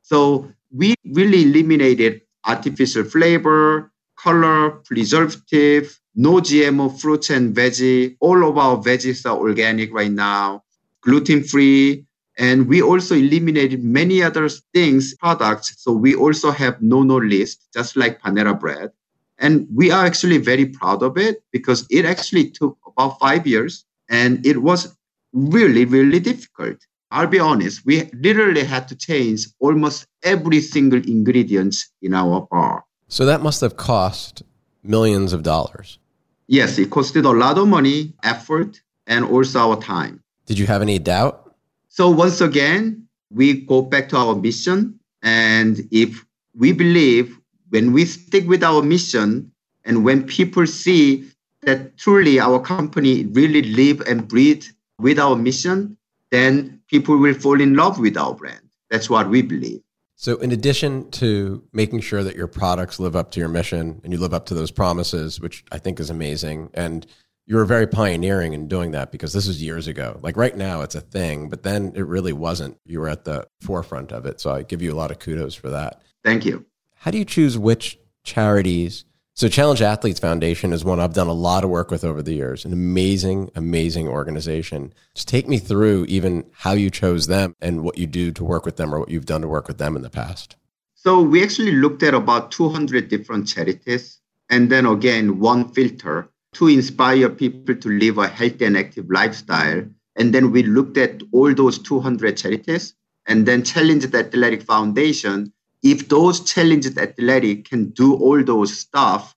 So 0.03 0.51
we 0.73 0.95
really 1.05 1.43
eliminated 1.43 2.23
artificial 2.47 3.05
flavor 3.05 3.93
color 4.17 4.71
preservative 4.85 5.99
no 6.15 6.35
gmo 6.41 7.01
fruits 7.01 7.31
and 7.31 7.55
veggie. 7.55 8.17
All 8.21 8.49
of 8.49 8.59
our 8.59 8.77
veggies 8.79 9.25
are 9.31 9.37
organic 9.39 9.93
right 9.93 10.11
now 10.11 10.65
gluten 11.03 11.43
free 11.43 12.05
and 12.41 12.67
we 12.67 12.81
also 12.81 13.15
eliminated 13.15 13.85
many 13.85 14.23
other 14.23 14.49
things, 14.73 15.15
products. 15.17 15.75
So 15.77 15.93
we 15.93 16.15
also 16.15 16.51
have 16.51 16.81
no-no 16.81 17.19
list, 17.19 17.69
just 17.75 17.97
like 17.97 18.21
Panera 18.23 18.59
Bread. 18.59 18.91
And 19.39 19.69
we 19.75 19.91
are 19.91 20.07
actually 20.07 20.39
very 20.39 20.65
proud 20.65 21.03
of 21.03 21.19
it 21.19 21.43
because 21.53 21.87
it 21.91 22.07
actually 22.07 22.51
took 22.51 22.79
about 22.87 23.19
five 23.19 23.47
years 23.47 23.85
and 24.09 24.45
it 24.45 24.63
was 24.63 24.97
really, 25.35 25.85
really 25.85 26.19
difficult. 26.19 26.79
I'll 27.11 27.27
be 27.27 27.39
honest, 27.39 27.85
we 27.85 28.09
literally 28.15 28.65
had 28.65 28.89
to 28.89 28.97
change 28.97 29.47
almost 29.59 30.07
every 30.23 30.61
single 30.61 31.01
ingredient 31.07 31.77
in 32.01 32.15
our 32.15 32.49
bar. 32.51 32.85
So 33.09 33.27
that 33.27 33.43
must 33.43 33.61
have 33.61 33.77
cost 33.77 34.43
millions 34.83 35.35
of 35.35 35.43
dollars. 35.43 35.99
Yes, 36.47 36.79
it 36.79 36.89
costed 36.89 37.27
a 37.27 37.37
lot 37.37 37.59
of 37.59 37.69
money, 37.69 38.15
effort, 38.23 38.81
and 39.07 39.27
also 39.27 39.59
our 39.59 39.77
time. 39.83 40.23
Did 40.47 40.59
you 40.59 40.67
have 40.67 40.81
any 40.81 40.99
doubt? 40.99 41.50
So 41.91 42.09
once 42.09 42.41
again, 42.41 43.09
we 43.31 43.61
go 43.63 43.83
back 43.83 44.09
to 44.11 44.17
our 44.17 44.37
mission. 44.37 44.99
And 45.23 45.81
if 45.91 46.25
we 46.57 46.73
believe 46.73 47.37
when 47.71 47.93
we 47.93 48.05
stick 48.05 48.49
with 48.49 48.63
our 48.63 48.81
mission 48.81 49.51
and 49.85 50.05
when 50.05 50.25
people 50.25 50.67
see 50.67 51.29
that 51.63 51.97
truly 51.97 52.39
our 52.39 52.61
company 52.61 53.27
really 53.27 53.63
live 53.63 54.01
and 54.03 54.27
breathe 54.27 54.65
with 54.99 55.19
our 55.19 55.35
mission, 55.35 55.97
then 56.31 56.81
people 56.89 57.17
will 57.17 57.35
fall 57.35 57.61
in 57.61 57.75
love 57.75 57.99
with 57.99 58.17
our 58.17 58.35
brand. 58.35 58.71
That's 58.89 59.11
what 59.11 59.29
we 59.29 59.43
believe. 59.43 59.83
So, 60.15 60.37
in 60.37 60.53
addition 60.53 61.11
to 61.13 61.63
making 61.73 62.01
sure 62.01 62.23
that 62.23 62.37
your 62.37 62.47
products 62.47 63.01
live 63.01 63.17
up 63.17 63.31
to 63.33 63.41
your 63.41 63.49
mission 63.49 64.01
and 64.05 64.13
you 64.13 64.19
live 64.19 64.35
up 64.35 64.47
to 64.47 64.55
those 64.55 64.71
promises, 64.71 65.41
which 65.41 65.65
I 65.73 65.79
think 65.79 65.99
is 65.99 66.11
amazing, 66.11 66.71
and 66.75 67.07
you 67.51 67.57
were 67.57 67.65
very 67.65 67.89
pioneering 67.89 68.53
in 68.53 68.69
doing 68.69 68.93
that 68.93 69.11
because 69.11 69.33
this 69.33 69.49
was 69.49 69.61
years 69.61 69.89
ago. 69.89 70.21
Like 70.23 70.37
right 70.37 70.57
now, 70.57 70.83
it's 70.83 70.95
a 70.95 71.01
thing, 71.01 71.49
but 71.49 71.65
then 71.65 71.91
it 71.97 72.07
really 72.07 72.33
wasn't. 72.33 72.79
You 72.87 73.01
were 73.01 73.09
at 73.09 73.25
the 73.25 73.45
forefront 73.61 74.13
of 74.13 74.25
it. 74.25 74.41
So, 74.41 74.53
I 74.53 74.63
give 74.63 74.81
you 74.81 74.93
a 74.93 74.95
lot 74.95 75.11
of 75.11 75.19
kudos 75.19 75.57
for 75.57 75.69
that. 75.71 76.01
Thank 76.23 76.47
you. 76.47 76.65
How 76.95 77.11
do 77.11 77.19
you 77.19 77.25
choose 77.25 77.59
which 77.59 77.99
charities? 78.23 79.05
So, 79.35 79.49
Challenged 79.49 79.83
Athletes 79.83 80.21
Foundation 80.21 80.73
is 80.73 80.85
one 80.85 81.01
I've 81.01 81.13
done 81.13 81.27
a 81.27 81.33
lot 81.33 81.65
of 81.65 81.71
work 81.71 81.91
with 81.91 82.05
over 82.05 82.23
the 82.23 82.35
years, 82.35 82.65
an 82.65 82.73
amazing, 82.73 83.51
amazing 83.57 84.07
organization. 84.07 84.95
Just 85.17 85.27
take 85.27 85.49
me 85.49 85.59
through 85.59 86.05
even 86.05 86.45
how 86.53 86.75
you 86.75 86.89
chose 86.89 87.27
them 87.27 87.57
and 87.61 87.83
what 87.83 87.99
you 87.99 88.07
do 88.07 88.31
to 88.31 88.45
work 88.45 88.65
with 88.65 88.77
them 88.77 88.95
or 88.95 89.01
what 89.01 89.11
you've 89.11 89.27
done 89.27 89.41
to 89.41 89.49
work 89.49 89.67
with 89.67 89.79
them 89.79 89.97
in 89.97 90.03
the 90.03 90.11
past. 90.11 90.55
So, 90.95 91.21
we 91.21 91.43
actually 91.43 91.73
looked 91.73 92.05
at 92.05 92.15
about 92.15 92.53
200 92.53 93.09
different 93.09 93.49
charities 93.49 94.21
and 94.49 94.71
then 94.71 94.87
again, 94.87 95.41
one 95.41 95.69
filter 95.73 96.29
to 96.55 96.69
inspire 96.69 97.29
people 97.29 97.75
to 97.77 97.89
live 97.89 98.19
a 98.19 98.29
healthy 98.29 98.65
and 98.65 98.77
active 98.77 99.11
lifestyle. 99.11 99.85
And 100.17 100.35
then 100.35 100.51
we 100.51 100.63
looked 100.63 100.99
at 100.99 101.23
all 101.33 101.55
those 101.55 101.79
200 101.79 102.37
charities 102.37 102.95
and 103.27 103.47
then 103.47 103.63
challenged 103.63 104.11
the 104.11 104.19
Athletic 104.19 104.63
Foundation 104.63 105.53
if 105.83 106.09
those 106.09 106.41
challenged 106.41 106.99
athletic 106.99 107.69
can 107.69 107.91
do 107.91 108.15
all 108.17 108.43
those 108.43 108.77
stuff, 108.77 109.35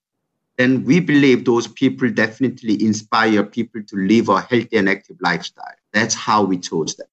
then 0.57 0.83
we 0.83 0.99
believe 0.99 1.45
those 1.45 1.67
people 1.67 2.09
definitely 2.09 2.83
inspire 2.83 3.43
people 3.43 3.81
to 3.83 3.95
live 3.95 4.29
a 4.29 4.41
healthy 4.41 4.77
and 4.77 4.89
active 4.89 5.17
lifestyle. 5.21 5.73
That's 5.93 6.13
how 6.13 6.43
we 6.43 6.57
chose 6.57 6.95
them. 6.95 7.07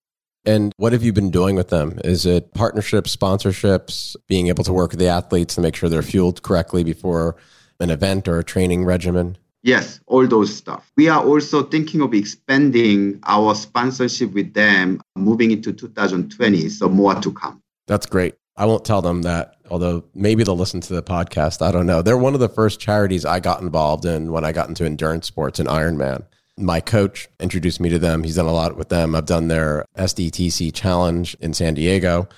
And 0.44 0.72
what 0.78 0.92
have 0.92 1.02
you 1.02 1.12
been 1.12 1.30
doing 1.30 1.54
with 1.54 1.68
them? 1.68 1.98
Is 2.02 2.26
it 2.26 2.54
partnerships, 2.54 3.14
sponsorships, 3.14 4.16
being 4.26 4.48
able 4.48 4.64
to 4.64 4.72
work 4.72 4.90
with 4.90 4.98
the 4.98 5.08
athletes 5.08 5.54
to 5.54 5.60
make 5.60 5.76
sure 5.76 5.88
they're 5.88 6.02
fueled 6.02 6.42
correctly 6.42 6.82
before 6.82 7.36
an 7.78 7.90
event 7.90 8.26
or 8.26 8.38
a 8.38 8.44
training 8.44 8.84
regimen? 8.84 9.36
Yes, 9.62 10.00
all 10.06 10.26
those 10.26 10.54
stuff. 10.54 10.90
We 10.96 11.08
are 11.08 11.22
also 11.22 11.62
thinking 11.62 12.00
of 12.00 12.14
expanding 12.14 13.20
our 13.24 13.54
sponsorship 13.54 14.32
with 14.32 14.54
them 14.54 15.00
moving 15.16 15.50
into 15.50 15.72
2020, 15.72 16.68
so 16.70 16.88
more 16.88 17.14
to 17.16 17.32
come. 17.32 17.62
That's 17.86 18.06
great. 18.06 18.34
I 18.56 18.66
won't 18.66 18.84
tell 18.84 19.02
them 19.02 19.22
that, 19.22 19.56
although 19.70 20.04
maybe 20.14 20.44
they'll 20.44 20.56
listen 20.56 20.80
to 20.82 20.94
the 20.94 21.02
podcast. 21.02 21.62
I 21.62 21.72
don't 21.72 21.86
know. 21.86 22.02
They're 22.02 22.18
one 22.18 22.34
of 22.34 22.40
the 22.40 22.48
first 22.48 22.80
charities 22.80 23.24
I 23.24 23.40
got 23.40 23.60
involved 23.60 24.04
in 24.04 24.32
when 24.32 24.44
I 24.44 24.52
got 24.52 24.68
into 24.68 24.84
endurance 24.84 25.26
sports 25.26 25.58
and 25.58 25.68
Ironman. 25.68 26.24
My 26.56 26.80
coach 26.80 27.28
introduced 27.38 27.80
me 27.80 27.88
to 27.90 27.98
them. 27.98 28.22
He's 28.22 28.36
done 28.36 28.46
a 28.46 28.52
lot 28.52 28.76
with 28.76 28.88
them. 28.88 29.14
I've 29.14 29.26
done 29.26 29.48
their 29.48 29.86
SDTC 29.96 30.74
challenge 30.74 31.36
in 31.40 31.54
San 31.54 31.74
Diego, 31.74 32.28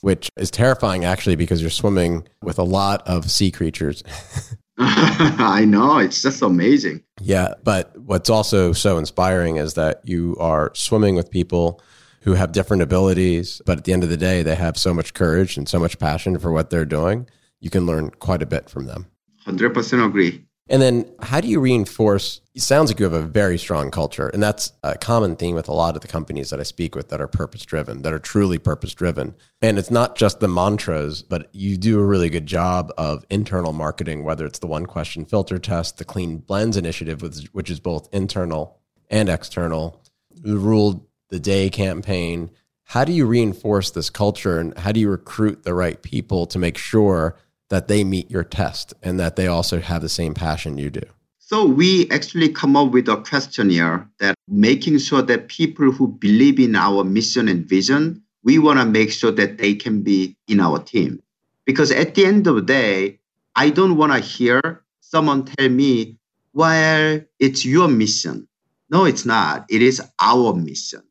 which 0.00 0.30
is 0.36 0.50
terrifying 0.50 1.04
actually 1.04 1.36
because 1.36 1.60
you're 1.60 1.70
swimming 1.70 2.26
with 2.42 2.58
a 2.58 2.64
lot 2.64 3.06
of 3.06 3.30
sea 3.30 3.50
creatures. 3.50 4.02
I 4.78 5.64
know. 5.64 5.98
It's 5.98 6.20
just 6.22 6.42
amazing. 6.42 7.02
Yeah. 7.20 7.54
But 7.64 7.96
what's 7.98 8.28
also 8.28 8.72
so 8.72 8.98
inspiring 8.98 9.56
is 9.56 9.74
that 9.74 10.00
you 10.04 10.36
are 10.38 10.70
swimming 10.74 11.14
with 11.14 11.30
people 11.30 11.80
who 12.22 12.34
have 12.34 12.52
different 12.52 12.82
abilities, 12.82 13.62
but 13.64 13.78
at 13.78 13.84
the 13.84 13.92
end 13.92 14.02
of 14.02 14.10
the 14.10 14.16
day, 14.16 14.42
they 14.42 14.56
have 14.56 14.76
so 14.76 14.92
much 14.92 15.14
courage 15.14 15.56
and 15.56 15.68
so 15.68 15.78
much 15.78 15.98
passion 15.98 16.38
for 16.38 16.52
what 16.52 16.70
they're 16.70 16.84
doing. 16.84 17.28
You 17.60 17.70
can 17.70 17.86
learn 17.86 18.10
quite 18.10 18.42
a 18.42 18.46
bit 18.46 18.68
from 18.68 18.86
them. 18.86 19.06
100% 19.46 20.04
agree. 20.04 20.44
And 20.68 20.82
then 20.82 21.08
how 21.20 21.40
do 21.40 21.46
you 21.46 21.60
reinforce? 21.60 22.40
It 22.54 22.62
sounds 22.62 22.90
like 22.90 22.98
you 22.98 23.04
have 23.04 23.12
a 23.12 23.22
very 23.22 23.56
strong 23.56 23.92
culture. 23.92 24.28
And 24.28 24.42
that's 24.42 24.72
a 24.82 24.98
common 24.98 25.36
theme 25.36 25.54
with 25.54 25.68
a 25.68 25.72
lot 25.72 25.94
of 25.94 26.02
the 26.02 26.08
companies 26.08 26.50
that 26.50 26.58
I 26.58 26.64
speak 26.64 26.96
with 26.96 27.08
that 27.10 27.20
are 27.20 27.28
purpose 27.28 27.64
driven, 27.64 28.02
that 28.02 28.12
are 28.12 28.18
truly 28.18 28.58
purpose 28.58 28.92
driven. 28.92 29.36
And 29.62 29.78
it's 29.78 29.92
not 29.92 30.16
just 30.16 30.40
the 30.40 30.48
mantras, 30.48 31.22
but 31.22 31.48
you 31.52 31.76
do 31.76 32.00
a 32.00 32.04
really 32.04 32.30
good 32.30 32.46
job 32.46 32.92
of 32.98 33.24
internal 33.30 33.72
marketing, 33.72 34.24
whether 34.24 34.44
it's 34.44 34.58
the 34.58 34.66
one 34.66 34.86
question 34.86 35.24
filter 35.24 35.58
test, 35.60 35.98
the 35.98 36.04
clean 36.04 36.38
blends 36.38 36.76
initiative, 36.76 37.22
which 37.52 37.70
is 37.70 37.78
both 37.78 38.08
internal 38.12 38.80
and 39.08 39.28
external, 39.28 40.02
the 40.30 40.56
rule 40.56 41.08
the 41.28 41.38
day 41.38 41.70
campaign. 41.70 42.50
How 42.82 43.04
do 43.04 43.12
you 43.12 43.26
reinforce 43.26 43.90
this 43.90 44.10
culture 44.10 44.58
and 44.58 44.76
how 44.78 44.90
do 44.90 44.98
you 44.98 45.10
recruit 45.10 45.62
the 45.62 45.74
right 45.74 46.00
people 46.02 46.46
to 46.46 46.58
make 46.58 46.78
sure 46.78 47.36
that 47.68 47.88
they 47.88 48.04
meet 48.04 48.30
your 48.30 48.44
test 48.44 48.94
and 49.02 49.18
that 49.18 49.36
they 49.36 49.46
also 49.46 49.80
have 49.80 50.02
the 50.02 50.08
same 50.08 50.34
passion 50.34 50.78
you 50.78 50.90
do? 50.90 51.02
So 51.38 51.64
we 51.64 52.10
actually 52.10 52.48
come 52.48 52.76
up 52.76 52.90
with 52.90 53.08
a 53.08 53.18
questionnaire 53.18 54.08
that 54.18 54.34
making 54.48 54.98
sure 54.98 55.22
that 55.22 55.48
people 55.48 55.92
who 55.92 56.08
believe 56.08 56.58
in 56.58 56.74
our 56.74 57.04
mission 57.04 57.48
and 57.48 57.64
vision, 57.64 58.22
we 58.42 58.58
want 58.58 58.80
to 58.80 58.84
make 58.84 59.12
sure 59.12 59.30
that 59.30 59.58
they 59.58 59.74
can 59.74 60.02
be 60.02 60.36
in 60.48 60.58
our 60.58 60.80
team. 60.80 61.22
Because 61.64 61.90
at 61.92 62.14
the 62.14 62.26
end 62.26 62.46
of 62.46 62.56
the 62.56 62.62
day, 62.62 63.20
I 63.54 63.70
don't 63.70 63.96
want 63.96 64.12
to 64.12 64.18
hear 64.18 64.84
someone 65.00 65.44
tell 65.44 65.68
me, 65.68 66.18
well, 66.52 67.20
it's 67.38 67.64
your 67.64 67.88
mission. 67.88 68.48
No, 68.90 69.04
it's 69.04 69.24
not. 69.24 69.66
It 69.68 69.82
is 69.82 70.02
our 70.20 70.52
mission. 70.52 71.02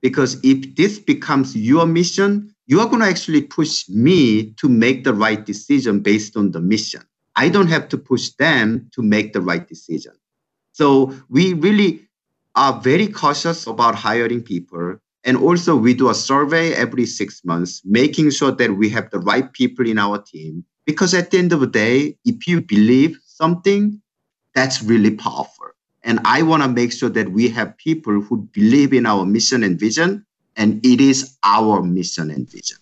Because 0.00 0.38
if 0.42 0.76
this 0.76 0.98
becomes 0.98 1.56
your 1.56 1.86
mission, 1.86 2.54
you 2.68 2.80
are 2.80 2.86
going 2.86 3.00
to 3.00 3.08
actually 3.08 3.42
push 3.42 3.88
me 3.88 4.52
to 4.52 4.68
make 4.68 5.02
the 5.02 5.14
right 5.14 5.44
decision 5.44 6.00
based 6.00 6.36
on 6.36 6.52
the 6.52 6.60
mission. 6.60 7.02
I 7.34 7.48
don't 7.48 7.68
have 7.68 7.88
to 7.88 7.98
push 7.98 8.28
them 8.38 8.90
to 8.92 9.00
make 9.02 9.32
the 9.32 9.40
right 9.40 9.66
decision. 9.66 10.12
So 10.72 11.14
we 11.30 11.54
really 11.54 12.06
are 12.54 12.78
very 12.78 13.08
cautious 13.08 13.66
about 13.66 13.94
hiring 13.94 14.42
people. 14.42 14.96
And 15.24 15.36
also, 15.38 15.76
we 15.76 15.94
do 15.94 16.10
a 16.10 16.14
survey 16.14 16.74
every 16.74 17.06
six 17.06 17.42
months, 17.44 17.80
making 17.84 18.30
sure 18.30 18.52
that 18.52 18.76
we 18.76 18.88
have 18.90 19.10
the 19.10 19.18
right 19.18 19.50
people 19.52 19.88
in 19.88 19.98
our 19.98 20.18
team. 20.18 20.64
Because 20.84 21.14
at 21.14 21.30
the 21.30 21.38
end 21.38 21.52
of 21.52 21.60
the 21.60 21.66
day, 21.66 22.16
if 22.24 22.46
you 22.46 22.60
believe 22.60 23.18
something, 23.24 24.00
that's 24.54 24.82
really 24.82 25.10
powerful. 25.10 25.68
And 26.02 26.20
I 26.24 26.42
want 26.42 26.62
to 26.62 26.68
make 26.68 26.92
sure 26.92 27.10
that 27.10 27.30
we 27.30 27.48
have 27.48 27.76
people 27.78 28.20
who 28.20 28.48
believe 28.52 28.92
in 28.92 29.06
our 29.06 29.24
mission 29.24 29.62
and 29.62 29.78
vision, 29.78 30.24
and 30.58 30.84
it 30.84 31.00
is 31.00 31.38
our 31.44 31.82
mission 31.82 32.30
and 32.30 32.50
vision. 32.50 32.76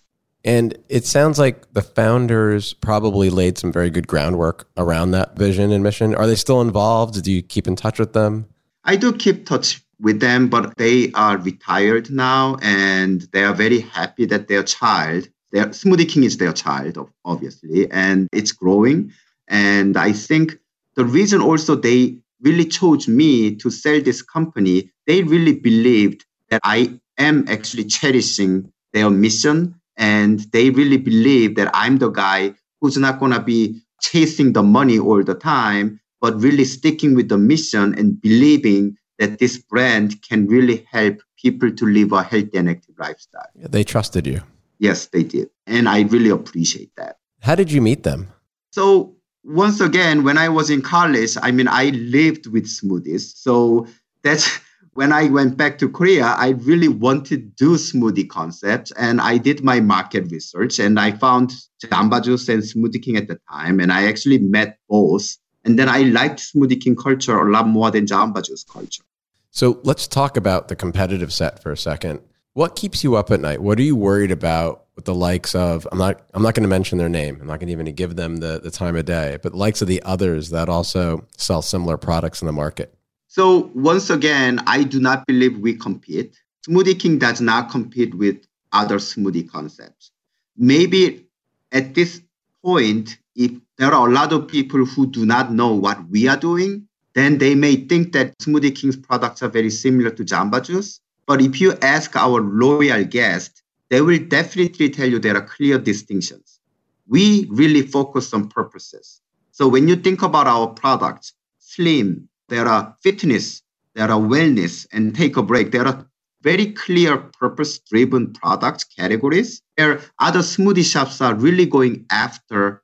And 0.44 0.78
it 0.88 1.04
sounds 1.04 1.38
like 1.38 1.72
the 1.72 1.82
founders 1.82 2.72
probably 2.72 3.30
laid 3.30 3.58
some 3.58 3.72
very 3.72 3.90
good 3.90 4.06
groundwork 4.06 4.68
around 4.76 5.10
that 5.10 5.36
vision 5.36 5.70
and 5.72 5.82
mission. 5.82 6.14
Are 6.14 6.26
they 6.26 6.36
still 6.36 6.60
involved? 6.60 7.22
Do 7.22 7.30
you 7.30 7.42
keep 7.42 7.66
in 7.66 7.76
touch 7.76 7.98
with 7.98 8.12
them? 8.12 8.46
I 8.84 8.96
do 8.96 9.12
keep 9.12 9.44
touch 9.44 9.82
with 10.00 10.20
them, 10.20 10.48
but 10.48 10.76
they 10.76 11.10
are 11.12 11.36
retired 11.36 12.10
now 12.10 12.56
and 12.62 13.22
they 13.32 13.44
are 13.44 13.54
very 13.54 13.80
happy 13.80 14.24
that 14.26 14.46
their 14.46 14.62
child, 14.62 15.28
their 15.50 15.66
Smoothie 15.66 16.08
King 16.08 16.24
is 16.24 16.36
their 16.36 16.52
child, 16.52 16.96
obviously, 17.24 17.90
and 17.90 18.28
it's 18.32 18.52
growing. 18.52 19.12
And 19.48 19.96
I 19.96 20.12
think 20.12 20.58
the 20.94 21.04
reason 21.04 21.40
also 21.40 21.74
they 21.74 22.18
really 22.40 22.66
chose 22.66 23.08
me 23.08 23.56
to 23.56 23.70
sell 23.70 24.00
this 24.00 24.22
company, 24.22 24.92
they 25.06 25.22
really 25.22 25.54
believed 25.54 26.24
that 26.50 26.60
I 26.62 27.00
am 27.18 27.44
actually 27.48 27.84
cherishing 27.84 28.72
their 28.92 29.10
mission. 29.10 29.80
And 29.96 30.40
they 30.52 30.70
really 30.70 30.98
believe 30.98 31.56
that 31.56 31.70
I'm 31.72 31.98
the 31.98 32.10
guy 32.10 32.54
who's 32.80 32.96
not 32.96 33.18
going 33.18 33.32
to 33.32 33.40
be 33.40 33.80
chasing 34.00 34.52
the 34.52 34.62
money 34.62 34.98
all 34.98 35.22
the 35.24 35.34
time, 35.34 36.00
but 36.20 36.40
really 36.40 36.64
sticking 36.64 37.14
with 37.14 37.28
the 37.28 37.38
mission 37.38 37.94
and 37.98 38.20
believing 38.20 38.96
that 39.18 39.38
this 39.38 39.56
brand 39.58 40.20
can 40.22 40.46
really 40.46 40.86
help 40.90 41.20
people 41.40 41.70
to 41.70 41.86
live 41.86 42.12
a 42.12 42.22
healthy 42.22 42.58
and 42.58 42.68
active 42.68 42.94
lifestyle. 42.98 43.48
They 43.54 43.84
trusted 43.84 44.26
you. 44.26 44.42
Yes, 44.78 45.06
they 45.06 45.22
did. 45.22 45.48
And 45.66 45.88
I 45.88 46.02
really 46.02 46.30
appreciate 46.30 46.90
that. 46.96 47.16
How 47.40 47.54
did 47.54 47.72
you 47.72 47.80
meet 47.80 48.02
them? 48.02 48.28
So 48.72 49.16
once 49.44 49.80
again, 49.80 50.24
when 50.24 50.36
I 50.36 50.48
was 50.48 50.68
in 50.70 50.82
college, 50.82 51.36
I 51.40 51.50
mean, 51.50 51.68
I 51.68 51.90
lived 51.90 52.46
with 52.48 52.66
smoothies. 52.66 53.34
So 53.36 53.86
that's 54.22 54.60
when 54.96 55.12
I 55.12 55.24
went 55.28 55.56
back 55.56 55.78
to 55.78 55.88
Korea, 55.88 56.24
I 56.24 56.50
really 56.50 56.88
wanted 56.88 57.26
to 57.26 57.36
do 57.36 57.76
smoothie 57.76 58.28
concepts. 58.28 58.92
And 58.92 59.20
I 59.20 59.36
did 59.38 59.62
my 59.62 59.78
market 59.78 60.30
research 60.30 60.78
and 60.78 60.98
I 60.98 61.12
found 61.12 61.52
Jamba 61.84 62.24
Juice 62.24 62.48
and 62.48 62.62
Smoothie 62.62 63.02
King 63.02 63.16
at 63.16 63.28
the 63.28 63.38
time. 63.50 63.78
And 63.78 63.92
I 63.92 64.06
actually 64.06 64.38
met 64.38 64.78
both. 64.88 65.36
And 65.64 65.78
then 65.78 65.88
I 65.88 66.02
liked 66.02 66.40
Smoothie 66.40 66.80
King 66.80 66.96
culture 66.96 67.38
a 67.38 67.50
lot 67.50 67.68
more 67.68 67.90
than 67.90 68.06
Jamba 68.06 68.42
Juice 68.44 68.64
culture. 68.64 69.02
So 69.50 69.80
let's 69.84 70.06
talk 70.06 70.36
about 70.36 70.68
the 70.68 70.76
competitive 70.76 71.32
set 71.32 71.62
for 71.62 71.72
a 71.72 71.76
second. 71.76 72.20
What 72.54 72.74
keeps 72.74 73.04
you 73.04 73.16
up 73.16 73.30
at 73.30 73.40
night? 73.40 73.60
What 73.60 73.78
are 73.78 73.82
you 73.82 73.96
worried 73.96 74.30
about 74.30 74.86
with 74.96 75.04
the 75.04 75.14
likes 75.14 75.54
of 75.54 75.86
I'm 75.92 75.98
not 75.98 76.22
I'm 76.32 76.42
not 76.42 76.54
going 76.54 76.62
to 76.62 76.68
mention 76.68 76.96
their 76.96 77.10
name. 77.10 77.38
I'm 77.40 77.46
not 77.46 77.60
going 77.60 77.66
to 77.66 77.72
even 77.72 77.86
give 77.94 78.16
them 78.16 78.38
the, 78.38 78.60
the 78.62 78.70
time 78.70 78.96
of 78.96 79.04
day, 79.04 79.38
but 79.42 79.52
the 79.52 79.58
likes 79.58 79.82
of 79.82 79.88
the 79.88 80.02
others 80.04 80.50
that 80.50 80.70
also 80.70 81.26
sell 81.36 81.60
similar 81.60 81.98
products 81.98 82.40
in 82.40 82.46
the 82.46 82.52
market. 82.52 82.95
So 83.36 83.70
once 83.74 84.08
again, 84.08 84.62
I 84.66 84.82
do 84.82 84.98
not 84.98 85.26
believe 85.26 85.58
we 85.58 85.74
compete. 85.74 86.40
Smoothie 86.66 86.98
King 86.98 87.18
does 87.18 87.38
not 87.38 87.70
compete 87.70 88.14
with 88.14 88.38
other 88.72 88.96
smoothie 88.96 89.46
concepts. 89.46 90.10
Maybe 90.56 91.26
at 91.70 91.94
this 91.94 92.22
point, 92.64 93.18
if 93.34 93.50
there 93.76 93.92
are 93.92 94.08
a 94.08 94.10
lot 94.10 94.32
of 94.32 94.48
people 94.48 94.86
who 94.86 95.06
do 95.06 95.26
not 95.26 95.52
know 95.52 95.74
what 95.74 96.08
we 96.08 96.26
are 96.28 96.38
doing, 96.38 96.88
then 97.12 97.36
they 97.36 97.54
may 97.54 97.76
think 97.76 98.14
that 98.14 98.38
Smoothie 98.38 98.74
King's 98.74 98.96
products 98.96 99.42
are 99.42 99.50
very 99.50 99.68
similar 99.68 100.10
to 100.12 100.24
Jamba 100.24 100.64
Juice. 100.64 101.00
But 101.26 101.42
if 101.42 101.60
you 101.60 101.74
ask 101.82 102.16
our 102.16 102.40
loyal 102.40 103.04
guests, 103.04 103.62
they 103.90 104.00
will 104.00 104.18
definitely 104.18 104.88
tell 104.88 105.10
you 105.10 105.18
there 105.18 105.36
are 105.36 105.46
clear 105.46 105.76
distinctions. 105.78 106.58
We 107.06 107.46
really 107.50 107.82
focus 107.82 108.32
on 108.32 108.48
purposes. 108.48 109.20
So 109.50 109.68
when 109.68 109.88
you 109.88 109.96
think 109.96 110.22
about 110.22 110.46
our 110.46 110.68
products, 110.68 111.34
slim, 111.58 112.30
there 112.48 112.66
are 112.66 112.96
fitness, 113.02 113.62
there 113.94 114.10
are 114.10 114.20
wellness, 114.20 114.86
and 114.92 115.14
take 115.14 115.36
a 115.36 115.42
break. 115.42 115.72
There 115.72 115.86
are 115.86 116.06
very 116.42 116.72
clear 116.72 117.18
purpose 117.18 117.78
driven 117.78 118.32
products 118.32 118.84
categories 118.84 119.62
where 119.76 120.00
other 120.20 120.40
smoothie 120.40 120.84
shops 120.84 121.20
are 121.20 121.34
really 121.34 121.66
going 121.66 122.06
after 122.10 122.82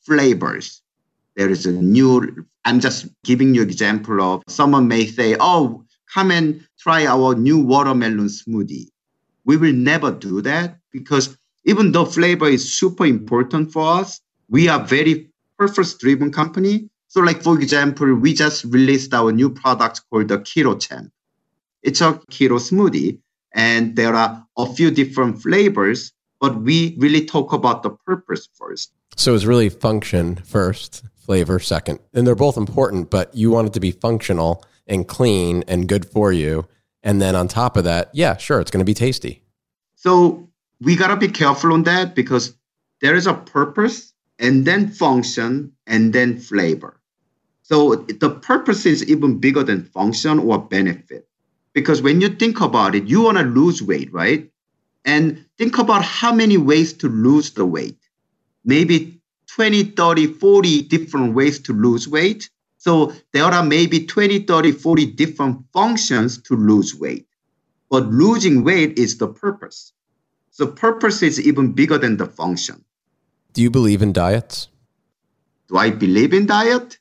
flavors. 0.00 0.82
There 1.36 1.50
is 1.50 1.66
a 1.66 1.72
new, 1.72 2.46
I'm 2.64 2.80
just 2.80 3.06
giving 3.24 3.54
you 3.54 3.62
example 3.62 4.20
of 4.20 4.42
someone 4.48 4.88
may 4.88 5.06
say, 5.06 5.36
oh, 5.40 5.84
come 6.12 6.30
and 6.30 6.66
try 6.78 7.06
our 7.06 7.34
new 7.34 7.58
watermelon 7.58 8.26
smoothie. 8.26 8.88
We 9.44 9.56
will 9.56 9.72
never 9.72 10.10
do 10.10 10.40
that 10.42 10.78
because 10.92 11.36
even 11.64 11.92
though 11.92 12.04
flavor 12.04 12.48
is 12.48 12.72
super 12.72 13.06
important 13.06 13.72
for 13.72 14.00
us, 14.00 14.20
we 14.48 14.68
are 14.68 14.82
very 14.84 15.30
purpose 15.58 15.94
driven 15.94 16.30
company. 16.30 16.88
So 17.12 17.20
like, 17.20 17.42
for 17.42 17.60
example, 17.60 18.14
we 18.14 18.32
just 18.32 18.64
released 18.64 19.12
our 19.12 19.32
new 19.32 19.50
product 19.50 20.00
called 20.08 20.28
the 20.28 20.38
Keto 20.38 20.80
Champ. 20.80 21.12
It's 21.82 22.00
a 22.00 22.14
keto 22.30 22.58
smoothie 22.58 23.18
and 23.52 23.96
there 23.96 24.14
are 24.14 24.46
a 24.56 24.66
few 24.72 24.90
different 24.90 25.42
flavors, 25.42 26.14
but 26.40 26.62
we 26.62 26.96
really 26.98 27.26
talk 27.26 27.52
about 27.52 27.82
the 27.82 27.90
purpose 27.90 28.48
first. 28.54 28.92
So 29.14 29.34
it's 29.34 29.44
really 29.44 29.68
function 29.68 30.36
first, 30.36 31.04
flavor 31.14 31.58
second. 31.58 31.98
And 32.14 32.26
they're 32.26 32.34
both 32.34 32.56
important, 32.56 33.10
but 33.10 33.34
you 33.34 33.50
want 33.50 33.66
it 33.66 33.72
to 33.74 33.80
be 33.80 33.90
functional 33.90 34.64
and 34.86 35.06
clean 35.06 35.64
and 35.68 35.86
good 35.86 36.06
for 36.06 36.32
you. 36.32 36.66
And 37.02 37.20
then 37.20 37.36
on 37.36 37.46
top 37.46 37.76
of 37.76 37.84
that, 37.84 38.08
yeah, 38.14 38.38
sure, 38.38 38.58
it's 38.58 38.70
going 38.70 38.80
to 38.80 38.86
be 38.86 38.94
tasty. 38.94 39.42
So 39.96 40.48
we 40.80 40.96
got 40.96 41.08
to 41.08 41.16
be 41.16 41.28
careful 41.28 41.74
on 41.74 41.82
that 41.82 42.14
because 42.14 42.54
there 43.02 43.14
is 43.14 43.26
a 43.26 43.34
purpose 43.34 44.14
and 44.38 44.64
then 44.64 44.88
function 44.88 45.72
and 45.86 46.14
then 46.14 46.38
flavor. 46.38 47.00
So 47.62 47.94
the 47.94 48.30
purpose 48.30 48.86
is 48.86 49.08
even 49.08 49.38
bigger 49.38 49.62
than 49.62 49.84
function 49.84 50.38
or 50.38 50.58
benefit. 50.58 51.28
Because 51.72 52.02
when 52.02 52.20
you 52.20 52.28
think 52.28 52.60
about 52.60 52.94
it, 52.94 53.04
you 53.04 53.22
want 53.22 53.38
to 53.38 53.44
lose 53.44 53.82
weight, 53.82 54.12
right? 54.12 54.50
And 55.04 55.44
think 55.58 55.78
about 55.78 56.04
how 56.04 56.32
many 56.34 56.58
ways 56.58 56.92
to 56.94 57.08
lose 57.08 57.52
the 57.52 57.64
weight. 57.64 57.98
Maybe 58.64 59.20
20, 59.48 59.84
30, 59.84 60.26
40 60.26 60.82
different 60.82 61.34
ways 61.34 61.58
to 61.60 61.72
lose 61.72 62.08
weight. 62.08 62.50
So 62.78 63.12
there 63.32 63.44
are 63.44 63.62
maybe 63.62 64.06
20, 64.06 64.40
30, 64.40 64.72
40 64.72 65.06
different 65.06 65.64
functions 65.72 66.40
to 66.42 66.56
lose 66.56 66.94
weight. 66.94 67.26
But 67.90 68.06
losing 68.06 68.64
weight 68.64 68.98
is 68.98 69.18
the 69.18 69.28
purpose. 69.28 69.92
So 70.50 70.66
purpose 70.66 71.22
is 71.22 71.40
even 71.40 71.72
bigger 71.72 71.98
than 71.98 72.16
the 72.16 72.26
function. 72.26 72.84
Do 73.52 73.62
you 73.62 73.70
believe 73.70 74.02
in 74.02 74.12
diets? 74.12 74.68
Do 75.68 75.76
I 75.76 75.90
believe 75.90 76.32
in 76.32 76.46
diet? 76.46 76.98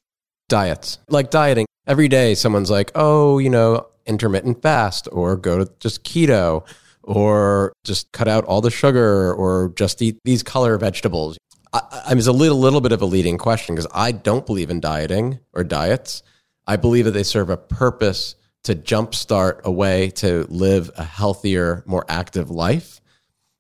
Diets. 0.51 1.00
Like 1.08 1.29
dieting. 1.29 1.65
Every 1.88 2.10
day 2.10 2.36
someone's 2.36 2.70
like, 2.70 2.91
oh, 2.93 3.39
you 3.39 3.50
know, 3.50 3.88
intermittent 4.05 4.62
fast 4.62 5.08
or 5.10 5.38
go 5.38 5.63
to 5.63 5.72
just 5.79 6.03
keto 6.03 6.67
or 7.03 7.72
just 7.86 8.12
cut 8.12 8.27
out 8.27 8.43
all 8.43 8.60
the 8.60 8.70
sugar 8.70 9.34
or 9.34 9.72
just 9.77 10.01
eat 10.01 10.17
these 10.25 10.43
color 10.43 10.77
vegetables. 10.77 11.38
I, 11.72 12.03
I 12.05 12.10
mean, 12.10 12.17
it's 12.17 12.27
a 12.27 12.34
little, 12.34 12.60
little 12.60 12.81
bit 12.81 12.91
of 12.91 13.01
a 13.01 13.05
leading 13.05 13.38
question 13.38 13.75
because 13.75 13.89
I 13.93 14.12
don't 14.12 14.46
believe 14.46 14.70
in 14.70 14.81
dieting 14.81 15.39
or 15.53 15.63
diets. 15.63 16.22
I 16.67 16.75
believe 16.75 17.05
that 17.05 17.12
they 17.12 17.24
serve 17.24 17.50
a 17.50 17.55
purpose 17.55 18.36
to 18.63 18.75
jumpstart 18.75 19.62
a 19.63 19.72
way 19.72 20.10
to 20.12 20.46
live 20.50 20.91
a 20.98 21.03
healthier, 21.05 21.81
more 21.88 22.05
active 22.10 22.51
life. 22.51 23.00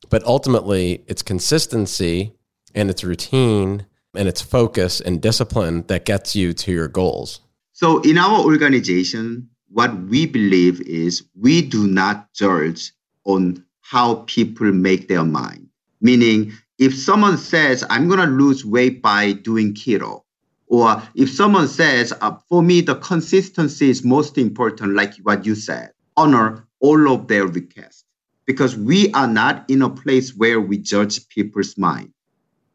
But 0.09 0.23
ultimately, 0.25 1.05
it's 1.07 1.21
consistency 1.21 2.33
and 2.75 2.89
it's 2.89 3.05
routine 3.05 3.85
and 4.15 4.27
it's 4.27 4.41
focus 4.41 5.01
and 5.01 5.21
discipline 5.21 5.83
that 5.87 6.05
gets 6.05 6.35
you 6.35 6.53
to 6.53 6.71
your 6.71 6.87
goals. 6.87 7.41
So, 7.73 8.01
in 8.01 8.17
our 8.17 8.41
organization, 8.41 9.49
what 9.69 9.95
we 10.03 10.25
believe 10.25 10.81
is 10.81 11.23
we 11.35 11.61
do 11.61 11.87
not 11.87 12.33
judge 12.33 12.91
on 13.23 13.63
how 13.81 14.15
people 14.27 14.71
make 14.71 15.07
their 15.07 15.23
mind. 15.23 15.69
Meaning, 16.01 16.53
if 16.77 16.97
someone 16.97 17.37
says, 17.37 17.85
I'm 17.89 18.07
going 18.07 18.19
to 18.19 18.25
lose 18.25 18.65
weight 18.65 19.01
by 19.01 19.33
doing 19.33 19.73
keto, 19.73 20.23
or 20.67 21.01
if 21.15 21.29
someone 21.29 21.67
says, 21.67 22.13
uh, 22.21 22.37
for 22.49 22.63
me, 22.63 22.81
the 22.81 22.95
consistency 22.95 23.89
is 23.89 24.03
most 24.03 24.37
important, 24.37 24.95
like 24.95 25.15
what 25.17 25.45
you 25.45 25.53
said, 25.53 25.91
honor 26.17 26.65
all 26.79 27.13
of 27.13 27.27
their 27.27 27.45
requests. 27.45 28.05
Because 28.45 28.75
we 28.75 29.11
are 29.13 29.27
not 29.27 29.69
in 29.69 29.81
a 29.81 29.89
place 29.89 30.35
where 30.35 30.59
we 30.59 30.77
judge 30.77 31.27
people's 31.29 31.77
mind. 31.77 32.13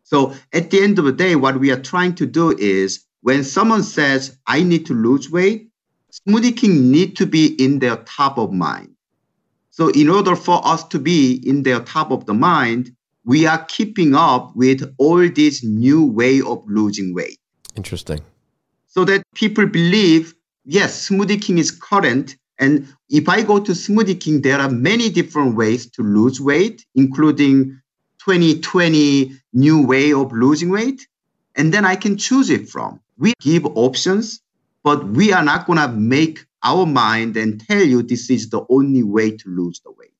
So 0.06 0.34
at 0.52 0.70
the 0.70 0.80
end 0.80 1.00
of 1.00 1.04
the 1.04 1.12
day, 1.12 1.34
what 1.34 1.58
we 1.58 1.72
are 1.72 1.80
trying 1.80 2.14
to 2.14 2.26
do 2.26 2.56
is 2.56 3.04
when 3.22 3.42
someone 3.42 3.82
says, 3.82 4.38
I 4.46 4.62
need 4.62 4.86
to 4.86 4.94
lose 4.94 5.28
weight, 5.28 5.68
Smoothie 6.12 6.56
King 6.56 6.92
need 6.92 7.16
to 7.16 7.26
be 7.26 7.60
in 7.62 7.80
their 7.80 7.96
top 7.96 8.38
of 8.38 8.52
mind. 8.52 8.94
So 9.70 9.88
in 9.88 10.08
order 10.08 10.36
for 10.36 10.64
us 10.64 10.84
to 10.84 11.00
be 11.00 11.42
in 11.44 11.64
their 11.64 11.80
top 11.80 12.12
of 12.12 12.24
the 12.26 12.34
mind, 12.34 12.94
we 13.24 13.46
are 13.46 13.64
keeping 13.64 14.14
up 14.14 14.54
with 14.54 14.94
all 14.98 15.28
this 15.28 15.64
new 15.64 16.04
way 16.06 16.40
of 16.40 16.62
losing 16.68 17.12
weight. 17.12 17.40
Interesting. 17.74 18.20
So 18.86 19.04
that 19.06 19.24
people 19.34 19.66
believe, 19.66 20.34
yes, 20.64 21.08
Smoothie 21.08 21.42
King 21.42 21.58
is 21.58 21.72
current. 21.72 22.36
And 22.60 22.86
if 23.10 23.28
I 23.28 23.42
go 23.42 23.58
to 23.58 23.72
Smoothie 23.72 24.20
King, 24.20 24.42
there 24.42 24.60
are 24.60 24.70
many 24.70 25.10
different 25.10 25.56
ways 25.56 25.90
to 25.90 26.02
lose 26.02 26.40
weight, 26.40 26.86
including 26.94 27.82
2020 28.26 29.32
new 29.52 29.86
way 29.86 30.12
of 30.12 30.32
losing 30.32 30.70
weight. 30.70 31.06
And 31.54 31.72
then 31.72 31.84
I 31.84 31.96
can 31.96 32.18
choose 32.18 32.50
it 32.50 32.68
from. 32.68 33.00
We 33.16 33.32
give 33.40 33.64
options 33.64 34.42
but 34.86 35.04
we 35.04 35.32
are 35.32 35.42
not 35.42 35.66
going 35.66 35.80
to 35.80 35.88
make 35.88 36.46
our 36.62 36.86
mind 36.86 37.36
and 37.36 37.60
tell 37.60 37.82
you 37.82 38.02
this 38.02 38.30
is 38.30 38.50
the 38.50 38.64
only 38.68 39.02
way 39.02 39.36
to 39.36 39.48
lose 39.48 39.80
the 39.80 39.90
weight. 39.90 40.12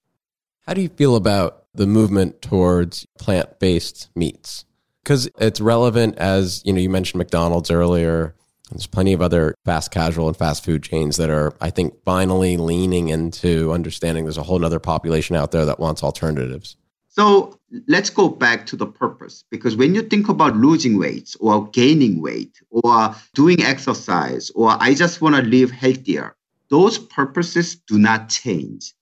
How 0.67 0.75
do 0.75 0.81
you 0.81 0.89
feel 0.89 1.15
about 1.15 1.67
the 1.73 1.87
movement 1.87 2.43
towards 2.43 3.07
plant 3.17 3.61
based 3.61 4.09
meats? 4.17 4.65
Because 5.05 5.31
it's 5.39 5.61
relevant 5.61 6.19
as, 6.19 6.63
you 6.65 6.73
know, 6.73 6.81
you 6.81 6.91
mentioned 6.91 7.21
McDonald's 7.21 7.71
earlier. 7.71 8.35
There's 8.73 8.89
plenty 8.89 9.13
of 9.13 9.23
other 9.23 9.55
fast 9.65 9.93
casual 9.93 10.27
and 10.27 10.37
fast 10.37 10.65
food 10.65 10.83
chains 10.83 11.17
that 11.19 11.31
are, 11.31 11.55
I 11.61 11.71
think, 11.71 12.03
finally 12.05 12.57
leaning 12.57 13.11
into 13.11 13.73
understanding 13.73 14.25
there's 14.25 14.37
a 14.37 14.43
whole 14.43 14.65
other 14.65 14.81
population 14.81 15.37
out 15.37 15.53
there 15.53 15.65
that 15.65 15.79
wants 15.79 16.03
alternatives. 16.03 16.77
So 17.17 17.59
let's 17.89 18.11
go 18.11 18.29
back 18.29 18.67
to 18.67 18.77
the 18.77 18.87
purpose 18.87 19.43
because 19.51 19.75
when 19.75 19.95
you 19.95 20.03
think 20.03 20.29
about 20.29 20.55
losing 20.57 20.99
weight 20.99 21.35
or 21.41 21.67
gaining 21.71 22.21
weight 22.21 22.61
or 22.69 23.15
doing 23.33 23.63
exercise 23.63 24.51
or 24.51 24.77
I 24.81 24.93
just 24.93 25.23
want 25.23 25.35
to 25.37 25.43
live 25.43 25.71
healthier, 25.71 26.37
those 26.69 26.99
purposes 26.99 27.75
do 27.75 27.99
not 27.99 28.29
change. 28.29 28.93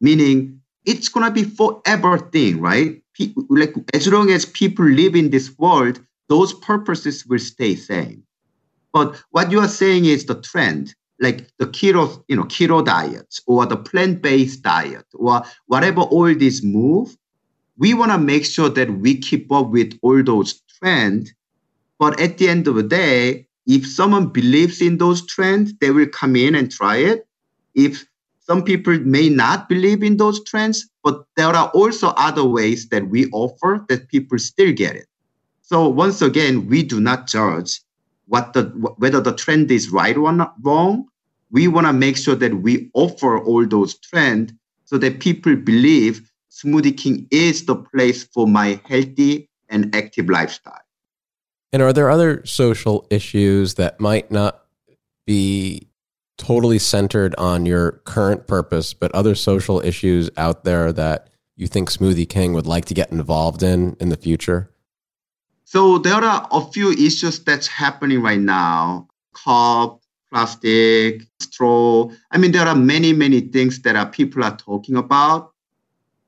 Meaning 0.00 0.60
it's 0.84 1.08
going 1.08 1.26
to 1.26 1.30
be 1.30 1.44
forever 1.44 2.18
thing, 2.18 2.60
right? 2.60 3.00
Like 3.48 3.74
as 3.94 4.08
long 4.08 4.30
as 4.30 4.46
people 4.46 4.84
live 4.84 5.14
in 5.14 5.30
this 5.30 5.56
world, 5.56 6.00
those 6.28 6.52
purposes 6.54 7.24
will 7.24 7.38
stay 7.38 7.76
same. 7.76 8.24
But 8.92 9.22
what 9.30 9.52
you 9.52 9.60
are 9.60 9.68
saying 9.68 10.06
is 10.06 10.26
the 10.26 10.40
trend, 10.40 10.96
like 11.20 11.48
the 11.58 11.66
keto, 11.66 12.24
you 12.26 12.34
know, 12.34 12.44
keto 12.44 12.84
diets 12.84 13.40
or 13.46 13.64
the 13.64 13.76
plant-based 13.76 14.62
diet 14.62 15.06
or 15.14 15.44
whatever 15.66 16.00
all 16.00 16.34
these 16.34 16.64
move, 16.64 17.16
we 17.76 17.94
want 17.94 18.12
to 18.12 18.18
make 18.18 18.44
sure 18.44 18.68
that 18.68 18.90
we 18.90 19.18
keep 19.18 19.50
up 19.50 19.68
with 19.68 19.98
all 20.02 20.22
those 20.22 20.62
trends. 20.78 21.32
But 21.98 22.20
at 22.20 22.38
the 22.38 22.48
end 22.48 22.68
of 22.68 22.76
the 22.76 22.82
day, 22.82 23.46
if 23.66 23.86
someone 23.86 24.28
believes 24.28 24.80
in 24.80 24.98
those 24.98 25.26
trends, 25.26 25.72
they 25.80 25.90
will 25.90 26.06
come 26.06 26.36
in 26.36 26.54
and 26.54 26.70
try 26.70 26.96
it. 26.96 27.26
If 27.74 28.04
some 28.40 28.62
people 28.62 28.98
may 29.00 29.28
not 29.28 29.68
believe 29.68 30.02
in 30.02 30.18
those 30.18 30.44
trends, 30.44 30.88
but 31.02 31.24
there 31.36 31.48
are 31.48 31.68
also 31.68 32.08
other 32.08 32.44
ways 32.44 32.88
that 32.90 33.08
we 33.08 33.26
offer 33.30 33.84
that 33.88 34.08
people 34.08 34.38
still 34.38 34.72
get 34.72 34.96
it. 34.96 35.06
So 35.62 35.88
once 35.88 36.20
again, 36.20 36.66
we 36.68 36.82
do 36.82 37.00
not 37.00 37.26
judge 37.26 37.80
what 38.26 38.52
the 38.52 38.64
whether 38.98 39.20
the 39.20 39.34
trend 39.34 39.70
is 39.70 39.90
right 39.90 40.16
or 40.16 40.32
not 40.32 40.54
wrong. 40.62 41.06
We 41.50 41.68
want 41.68 41.86
to 41.86 41.92
make 41.92 42.16
sure 42.16 42.34
that 42.34 42.54
we 42.54 42.90
offer 42.94 43.38
all 43.38 43.66
those 43.66 43.94
trends 43.98 44.52
so 44.84 44.98
that 44.98 45.20
people 45.20 45.56
believe 45.56 46.30
Smoothie 46.54 46.96
King 46.96 47.26
is 47.30 47.66
the 47.66 47.74
place 47.74 48.22
for 48.22 48.46
my 48.46 48.80
healthy 48.84 49.48
and 49.68 49.94
active 49.94 50.28
lifestyle. 50.28 50.78
And 51.72 51.82
are 51.82 51.92
there 51.92 52.10
other 52.10 52.46
social 52.46 53.06
issues 53.10 53.74
that 53.74 53.98
might 53.98 54.30
not 54.30 54.62
be 55.26 55.88
totally 56.38 56.78
centered 56.78 57.34
on 57.36 57.66
your 57.66 57.92
current 58.04 58.46
purpose, 58.46 58.94
but 58.94 59.10
other 59.12 59.34
social 59.34 59.80
issues 59.80 60.30
out 60.36 60.62
there 60.62 60.92
that 60.92 61.30
you 61.56 61.66
think 61.66 61.90
Smoothie 61.90 62.28
King 62.28 62.52
would 62.52 62.66
like 62.66 62.84
to 62.86 62.94
get 62.94 63.10
involved 63.10 63.62
in 63.62 63.96
in 63.98 64.10
the 64.10 64.16
future? 64.16 64.70
So 65.64 65.98
there 65.98 66.14
are 66.14 66.48
a 66.52 66.60
few 66.60 66.92
issues 66.92 67.40
that's 67.40 67.66
happening 67.66 68.22
right 68.22 68.38
now. 68.38 69.08
Cup, 69.34 70.00
plastic, 70.30 71.22
straw. 71.40 72.10
I 72.30 72.38
mean, 72.38 72.52
there 72.52 72.66
are 72.66 72.76
many, 72.76 73.12
many 73.12 73.40
things 73.40 73.82
that 73.82 73.96
are 73.96 74.06
people 74.06 74.44
are 74.44 74.56
talking 74.56 74.96
about. 74.96 75.53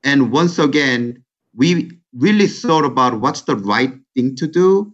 And 0.03 0.31
once 0.31 0.59
again, 0.59 1.23
we 1.55 1.91
really 2.13 2.47
thought 2.47 2.85
about 2.85 3.19
what's 3.19 3.41
the 3.41 3.55
right 3.55 3.93
thing 4.15 4.35
to 4.35 4.47
do. 4.47 4.93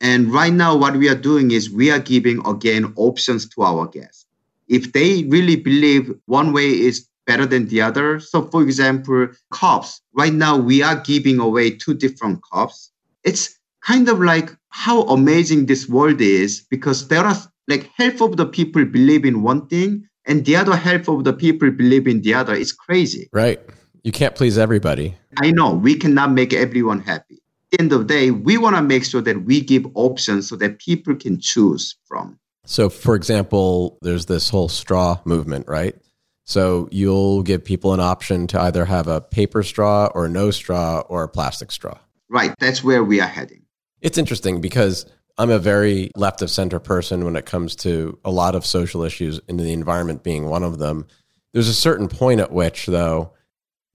And 0.00 0.32
right 0.32 0.52
now, 0.52 0.76
what 0.76 0.96
we 0.96 1.08
are 1.08 1.14
doing 1.14 1.50
is 1.50 1.70
we 1.70 1.90
are 1.90 1.98
giving 1.98 2.44
again 2.46 2.92
options 2.96 3.48
to 3.50 3.62
our 3.62 3.86
guests. 3.86 4.26
If 4.68 4.92
they 4.92 5.24
really 5.24 5.56
believe 5.56 6.14
one 6.26 6.52
way 6.52 6.68
is 6.68 7.06
better 7.26 7.44
than 7.44 7.66
the 7.66 7.82
other, 7.82 8.18
so 8.18 8.42
for 8.42 8.62
example, 8.62 9.28
cups, 9.52 10.00
right 10.14 10.32
now 10.32 10.56
we 10.56 10.82
are 10.82 10.96
giving 10.96 11.38
away 11.38 11.70
two 11.70 11.94
different 11.94 12.40
cups. 12.50 12.90
It's 13.24 13.58
kind 13.84 14.08
of 14.08 14.20
like 14.20 14.50
how 14.70 15.02
amazing 15.02 15.66
this 15.66 15.88
world 15.88 16.20
is 16.20 16.60
because 16.70 17.08
there 17.08 17.24
are 17.24 17.36
like 17.68 17.90
half 17.96 18.20
of 18.20 18.36
the 18.36 18.46
people 18.46 18.84
believe 18.84 19.24
in 19.24 19.42
one 19.42 19.66
thing 19.66 20.08
and 20.24 20.44
the 20.44 20.56
other 20.56 20.76
half 20.76 21.08
of 21.08 21.24
the 21.24 21.32
people 21.32 21.70
believe 21.70 22.06
in 22.06 22.22
the 22.22 22.34
other. 22.34 22.54
It's 22.54 22.72
crazy. 22.72 23.28
Right. 23.32 23.60
You 24.02 24.12
can't 24.12 24.34
please 24.34 24.56
everybody. 24.56 25.16
I 25.36 25.50
know 25.50 25.74
we 25.74 25.94
cannot 25.94 26.32
make 26.32 26.52
everyone 26.52 27.00
happy. 27.00 27.34
At 27.34 27.78
the 27.78 27.80
end 27.80 27.92
of 27.92 28.00
the 28.00 28.04
day, 28.06 28.30
we 28.30 28.56
want 28.56 28.76
to 28.76 28.82
make 28.82 29.04
sure 29.04 29.20
that 29.20 29.44
we 29.44 29.60
give 29.60 29.86
options 29.94 30.48
so 30.48 30.56
that 30.56 30.78
people 30.78 31.14
can 31.14 31.38
choose 31.38 31.96
from. 32.06 32.38
So, 32.64 32.88
for 32.88 33.14
example, 33.14 33.98
there's 34.02 34.26
this 34.26 34.48
whole 34.48 34.68
straw 34.68 35.20
movement, 35.24 35.68
right? 35.68 35.96
So, 36.44 36.88
you'll 36.90 37.42
give 37.42 37.64
people 37.64 37.92
an 37.92 38.00
option 38.00 38.46
to 38.48 38.60
either 38.60 38.84
have 38.84 39.06
a 39.06 39.20
paper 39.20 39.62
straw 39.62 40.06
or 40.14 40.28
no 40.28 40.50
straw 40.50 41.00
or 41.08 41.22
a 41.22 41.28
plastic 41.28 41.70
straw. 41.70 41.98
Right. 42.28 42.54
That's 42.58 42.82
where 42.82 43.04
we 43.04 43.20
are 43.20 43.28
heading. 43.28 43.62
It's 44.00 44.18
interesting 44.18 44.60
because 44.60 45.04
I'm 45.36 45.50
a 45.50 45.58
very 45.58 46.10
left 46.16 46.42
of 46.42 46.50
center 46.50 46.78
person 46.78 47.24
when 47.24 47.36
it 47.36 47.44
comes 47.44 47.76
to 47.76 48.18
a 48.24 48.30
lot 48.30 48.54
of 48.54 48.64
social 48.64 49.02
issues, 49.02 49.40
and 49.48 49.60
the 49.60 49.72
environment 49.72 50.22
being 50.22 50.46
one 50.46 50.62
of 50.62 50.78
them. 50.78 51.06
There's 51.52 51.68
a 51.68 51.74
certain 51.74 52.08
point 52.08 52.40
at 52.40 52.52
which, 52.52 52.86
though, 52.86 53.32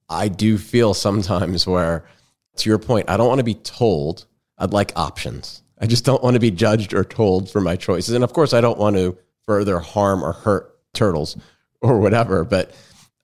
I 0.10 0.28
do 0.28 0.58
feel 0.58 0.94
sometimes 0.94 1.65
where, 1.65 2.06
to 2.58 2.70
your 2.70 2.80
point, 2.80 3.10
I 3.10 3.18
don't 3.18 3.28
want 3.28 3.39
to 3.39 3.46
be 3.46 3.56
told. 3.56 4.26
I'd 4.58 4.74
like 4.74 4.91
options. 4.96 5.63
I 5.80 5.88
just 5.88 6.06
don't 6.06 6.24
want 6.24 6.36
to 6.36 6.39
be 6.39 6.52
judged 6.52 6.94
or 6.94 7.04
told 7.04 7.50
for 7.50 7.60
my 7.60 7.76
choices. 7.76 8.15
And 8.15 8.24
of 8.24 8.34
course, 8.34 8.54
I 8.54 8.62
don't 8.62 8.78
want 8.78 8.96
to 8.96 9.18
further 9.46 9.80
harm 9.80 10.24
or 10.24 10.32
hurt 10.32 10.78
turtles 10.94 11.38
or 11.82 12.00
whatever. 12.00 12.44
But 12.44 12.74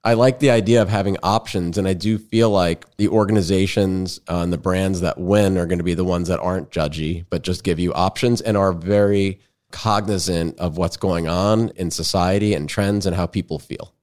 I 0.03 0.15
like 0.15 0.39
the 0.39 0.49
idea 0.49 0.81
of 0.81 0.89
having 0.89 1.17
options. 1.21 1.77
And 1.77 1.87
I 1.87 1.93
do 1.93 2.17
feel 2.17 2.49
like 2.49 2.85
the 2.97 3.07
organizations 3.07 4.19
uh, 4.27 4.41
and 4.41 4.51
the 4.51 4.57
brands 4.57 5.01
that 5.01 5.19
win 5.19 5.57
are 5.57 5.67
going 5.67 5.77
to 5.77 5.83
be 5.83 5.93
the 5.93 6.03
ones 6.03 6.27
that 6.27 6.39
aren't 6.39 6.71
judgy, 6.71 7.25
but 7.29 7.43
just 7.43 7.63
give 7.63 7.79
you 7.79 7.93
options 7.93 8.41
and 8.41 8.57
are 8.57 8.73
very 8.73 9.39
cognizant 9.71 10.57
of 10.59 10.77
what's 10.77 10.97
going 10.97 11.27
on 11.27 11.69
in 11.75 11.91
society 11.91 12.53
and 12.53 12.67
trends 12.67 13.05
and 13.05 13.15
how 13.15 13.25
people 13.25 13.59
feel. 13.59 13.93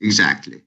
Exactly. 0.00 0.62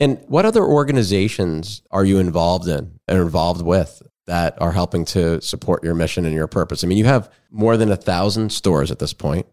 And 0.00 0.22
what 0.28 0.46
other 0.46 0.62
organizations 0.62 1.82
are 1.90 2.04
you 2.04 2.18
involved 2.18 2.68
in 2.68 2.98
and 3.08 3.18
involved 3.18 3.62
with 3.62 4.02
that 4.26 4.60
are 4.60 4.72
helping 4.72 5.04
to 5.06 5.40
support 5.40 5.82
your 5.82 5.94
mission 5.94 6.24
and 6.24 6.34
your 6.34 6.46
purpose? 6.46 6.84
I 6.84 6.86
mean, 6.86 6.98
you 6.98 7.06
have 7.06 7.30
more 7.50 7.76
than 7.76 7.90
a 7.90 7.96
thousand 7.96 8.52
stores 8.52 8.90
at 8.90 8.98
this 8.98 9.12
point. 9.12 9.46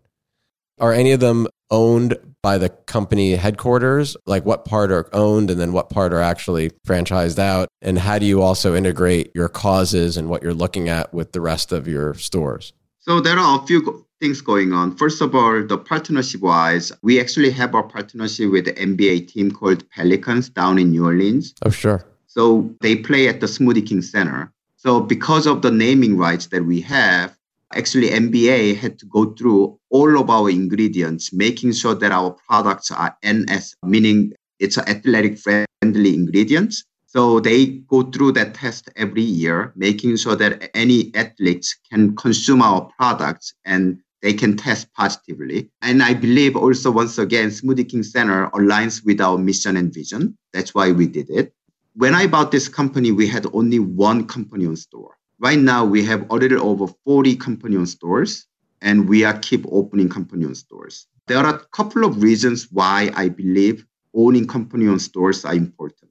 Are 0.79 0.93
any 0.93 1.13
of 1.13 1.19
them 1.19 1.47
owned 1.71 2.17
by 2.43 2.57
the 2.57 2.69
company 2.69 3.35
headquarters? 3.35 4.15
Like 4.25 4.45
what 4.45 4.65
part 4.65 4.91
are 4.91 5.09
owned 5.13 5.49
and 5.49 5.59
then 5.59 5.73
what 5.73 5.89
part 5.89 6.13
are 6.13 6.21
actually 6.21 6.71
franchised 6.85 7.39
out? 7.39 7.69
And 7.81 7.97
how 7.97 8.19
do 8.19 8.25
you 8.25 8.41
also 8.41 8.75
integrate 8.75 9.31
your 9.33 9.49
causes 9.49 10.17
and 10.17 10.29
what 10.29 10.43
you're 10.43 10.53
looking 10.53 10.89
at 10.89 11.13
with 11.13 11.31
the 11.31 11.41
rest 11.41 11.71
of 11.71 11.87
your 11.87 12.13
stores? 12.13 12.73
So 12.99 13.21
there 13.21 13.37
are 13.37 13.63
a 13.63 13.65
few 13.65 14.04
things 14.19 14.41
going 14.41 14.73
on. 14.73 14.95
First 14.95 15.21
of 15.21 15.35
all, 15.35 15.63
the 15.63 15.77
partnership 15.77 16.41
wise, 16.41 16.91
we 17.01 17.19
actually 17.19 17.51
have 17.51 17.75
a 17.75 17.83
partnership 17.83 18.51
with 18.51 18.65
the 18.65 18.73
NBA 18.73 19.27
team 19.27 19.51
called 19.51 19.89
Pelicans 19.89 20.49
down 20.49 20.79
in 20.79 20.91
New 20.91 21.05
Orleans. 21.05 21.53
Oh, 21.63 21.69
sure. 21.69 22.05
So 22.27 22.69
they 22.81 22.95
play 22.95 23.27
at 23.27 23.39
the 23.39 23.47
Smoothie 23.47 23.87
King 23.87 24.01
Center. 24.01 24.51
So 24.75 24.99
because 24.99 25.47
of 25.47 25.61
the 25.61 25.71
naming 25.71 26.17
rights 26.17 26.47
that 26.47 26.65
we 26.65 26.81
have, 26.81 27.35
actually 27.73 28.09
NBA 28.09 28.77
had 28.77 28.99
to 28.99 29.05
go 29.05 29.33
through 29.33 29.79
all 29.89 30.19
of 30.19 30.29
our 30.29 30.49
ingredients, 30.49 31.33
making 31.33 31.73
sure 31.73 31.95
that 31.95 32.11
our 32.11 32.35
products 32.47 32.91
are 32.91 33.15
NS, 33.25 33.75
meaning 33.83 34.33
it's 34.59 34.77
athletic 34.77 35.37
friendly 35.37 36.13
ingredients. 36.13 36.83
So 37.05 37.39
they 37.39 37.67
go 37.87 38.03
through 38.03 38.33
that 38.33 38.55
test 38.55 38.89
every 38.97 39.21
year, 39.21 39.71
making 39.75 40.17
sure 40.17 40.35
that 40.35 40.69
any 40.73 41.15
athletes 41.15 41.73
can 41.89 42.15
consume 42.17 42.61
our 42.61 42.89
products 42.97 43.53
and 43.63 44.01
they 44.25 44.33
can 44.33 44.57
test 44.57 44.91
positively. 44.95 45.69
And 45.83 46.01
I 46.01 46.15
believe 46.15 46.55
also, 46.55 46.89
once 46.89 47.19
again, 47.19 47.49
Smoothie 47.49 47.87
King 47.87 48.01
Center 48.01 48.49
aligns 48.55 49.05
with 49.05 49.21
our 49.21 49.37
mission 49.37 49.77
and 49.77 49.93
vision. 49.93 50.35
That's 50.51 50.73
why 50.73 50.91
we 50.91 51.05
did 51.05 51.29
it. 51.29 51.53
When 51.93 52.15
I 52.15 52.25
bought 52.25 52.49
this 52.49 52.67
company, 52.67 53.11
we 53.11 53.27
had 53.27 53.45
only 53.53 53.77
one 53.77 54.25
company 54.25 54.65
on 54.65 54.77
store. 54.77 55.15
Right 55.37 55.59
now, 55.59 55.85
we 55.85 56.03
have 56.05 56.25
a 56.31 56.35
little 56.37 56.67
over 56.67 56.91
40 57.05 57.35
company 57.35 57.77
on 57.77 57.85
stores, 57.85 58.47
and 58.81 59.07
we 59.07 59.23
are 59.23 59.37
keep 59.37 59.63
opening 59.71 60.09
company 60.09 60.45
on 60.45 60.55
stores. 60.55 61.05
There 61.27 61.37
are 61.37 61.53
a 61.53 61.59
couple 61.71 62.03
of 62.03 62.23
reasons 62.23 62.71
why 62.71 63.11
I 63.13 63.29
believe 63.29 63.85
owning 64.15 64.47
company 64.47 64.87
on 64.87 64.97
stores 64.97 65.45
are 65.45 65.53
important. 65.53 66.09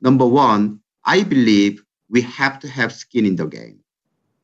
Number 0.00 0.24
one, 0.26 0.80
I 1.04 1.24
believe 1.24 1.84
we 2.08 2.22
have 2.22 2.58
to 2.60 2.68
have 2.68 2.90
skin 2.90 3.26
in 3.26 3.36
the 3.36 3.44
game. 3.44 3.80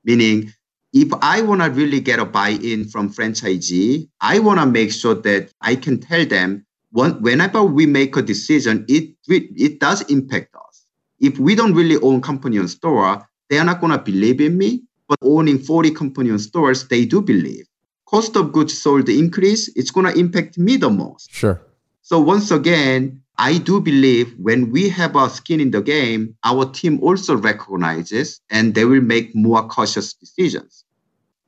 Meaning, 0.04 0.52
if 0.92 1.08
I 1.22 1.42
want 1.42 1.62
to 1.62 1.70
really 1.70 2.00
get 2.00 2.18
a 2.18 2.24
buy-in 2.24 2.88
from 2.88 3.12
franchisee, 3.12 4.08
I 4.20 4.38
want 4.38 4.60
to 4.60 4.66
make 4.66 4.92
sure 4.92 5.14
that 5.14 5.52
I 5.60 5.76
can 5.76 6.00
tell 6.00 6.26
them 6.26 6.66
whenever 6.92 7.62
we 7.62 7.86
make 7.86 8.16
a 8.16 8.22
decision, 8.22 8.84
it 8.88 9.14
it 9.28 9.78
does 9.78 10.02
impact 10.10 10.54
us. 10.56 10.86
If 11.20 11.38
we 11.38 11.54
don't 11.54 11.74
really 11.74 11.96
own 12.02 12.20
company 12.20 12.58
on 12.58 12.68
store, 12.68 13.28
they 13.48 13.58
are 13.58 13.64
not 13.64 13.80
going 13.80 13.92
to 13.92 13.98
believe 13.98 14.40
in 14.40 14.58
me. 14.58 14.82
But 15.08 15.18
owning 15.22 15.58
40 15.58 15.90
company 15.90 16.30
on 16.30 16.38
stores, 16.38 16.86
they 16.86 17.04
do 17.04 17.20
believe. 17.20 17.66
Cost 18.06 18.36
of 18.36 18.52
goods 18.52 18.80
sold 18.80 19.08
increase, 19.08 19.68
it's 19.74 19.90
going 19.90 20.06
to 20.06 20.16
impact 20.16 20.56
me 20.56 20.76
the 20.76 20.88
most. 20.88 21.32
Sure. 21.32 21.60
So 22.02 22.20
once 22.20 22.52
again, 22.52 23.20
I 23.42 23.56
do 23.56 23.80
believe 23.80 24.34
when 24.38 24.70
we 24.70 24.90
have 24.90 25.16
our 25.16 25.30
skin 25.30 25.60
in 25.60 25.70
the 25.70 25.80
game, 25.80 26.36
our 26.44 26.66
team 26.66 27.02
also 27.02 27.38
recognizes 27.38 28.38
and 28.50 28.74
they 28.74 28.84
will 28.84 29.00
make 29.00 29.34
more 29.34 29.66
cautious 29.66 30.12
decisions. 30.12 30.84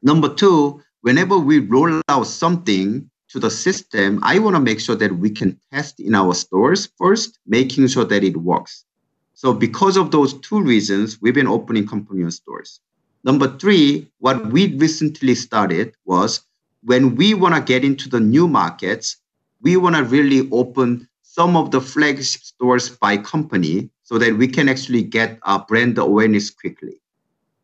Number 0.02 0.32
two, 0.32 0.80
whenever 1.02 1.36
we 1.36 1.58
roll 1.58 2.00
out 2.08 2.26
something 2.26 3.10
to 3.28 3.38
the 3.38 3.50
system, 3.50 4.20
I 4.22 4.38
want 4.38 4.56
to 4.56 4.60
make 4.60 4.80
sure 4.80 4.96
that 4.96 5.18
we 5.18 5.28
can 5.28 5.60
test 5.70 6.00
in 6.00 6.14
our 6.14 6.32
stores 6.32 6.88
first, 6.96 7.38
making 7.46 7.88
sure 7.88 8.06
that 8.06 8.24
it 8.24 8.38
works. 8.38 8.86
So 9.34 9.52
because 9.52 9.98
of 9.98 10.10
those 10.12 10.32
two 10.40 10.62
reasons, 10.62 11.20
we've 11.20 11.34
been 11.34 11.46
opening 11.46 11.86
company 11.86 12.30
stores. 12.30 12.80
Number 13.22 13.58
three, 13.58 14.10
what 14.18 14.46
we 14.46 14.74
recently 14.76 15.34
started 15.34 15.94
was 16.06 16.40
when 16.84 17.16
we 17.16 17.34
want 17.34 17.54
to 17.54 17.60
get 17.60 17.84
into 17.84 18.08
the 18.08 18.20
new 18.20 18.48
markets, 18.48 19.18
we 19.60 19.76
want 19.76 19.94
to 19.96 20.04
really 20.04 20.48
open 20.50 21.06
some 21.32 21.56
of 21.56 21.70
the 21.70 21.80
flagship 21.80 22.42
stores 22.42 22.90
by 22.90 23.16
company 23.16 23.88
so 24.02 24.18
that 24.18 24.36
we 24.36 24.46
can 24.46 24.68
actually 24.68 25.02
get 25.02 25.38
our 25.44 25.64
brand 25.64 25.96
awareness 25.96 26.50
quickly. 26.50 27.00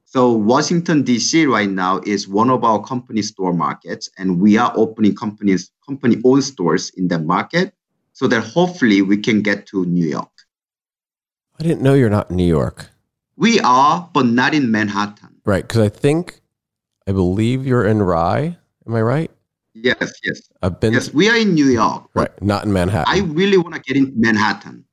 So 0.07 0.33
Washington 0.33 1.05
DC 1.05 1.47
right 1.47 1.69
now 1.69 2.01
is 2.07 2.27
one 2.27 2.49
of 2.49 2.65
our 2.65 2.83
company 2.83 3.21
store 3.21 3.53
markets, 3.53 4.09
and 4.17 4.41
we 4.41 4.57
are 4.57 4.73
opening 4.75 5.15
companies 5.15 5.71
company 5.87 6.17
owned 6.25 6.45
stores 6.45 6.89
in 6.97 7.09
that 7.09 7.25
market 7.25 7.75
so 8.15 8.27
that 8.29 8.41
hopefully 8.41 9.03
we 9.03 9.19
can 9.19 9.43
get 9.43 9.67
to 9.67 9.85
New 9.85 10.09
York. 10.09 10.33
I 11.61 11.63
didn't 11.63 11.83
know 11.83 11.93
you're 11.93 12.09
not 12.09 12.31
in 12.31 12.37
New 12.37 12.49
York. 12.49 12.89
We 13.37 13.61
are, 13.61 14.09
but 14.15 14.25
not 14.25 14.55
in 14.55 14.71
Manhattan. 14.71 15.43
Right, 15.45 15.69
because 15.69 15.83
I 15.83 15.91
think, 15.91 16.41
I 17.07 17.13
believe 17.13 17.67
you're 17.67 17.85
in 17.85 18.01
Rye. 18.01 18.57
Am 18.87 18.95
I 18.95 19.03
right? 19.03 19.31
Yes, 19.75 20.13
yes. 20.23 20.41
I've 20.63 20.81
been. 20.81 20.93
Yes, 20.93 21.13
we 21.13 21.29
are 21.29 21.37
in 21.37 21.55
New 21.55 21.67
York. 21.67 22.09
Right, 22.15 22.43
not 22.43 22.65
in 22.65 22.73
Manhattan. 22.73 23.13
I 23.13 23.27
really 23.27 23.57
want 23.57 23.75
to 23.75 23.81
get 23.81 23.97
in 23.97 24.13
Manhattan. 24.17 24.85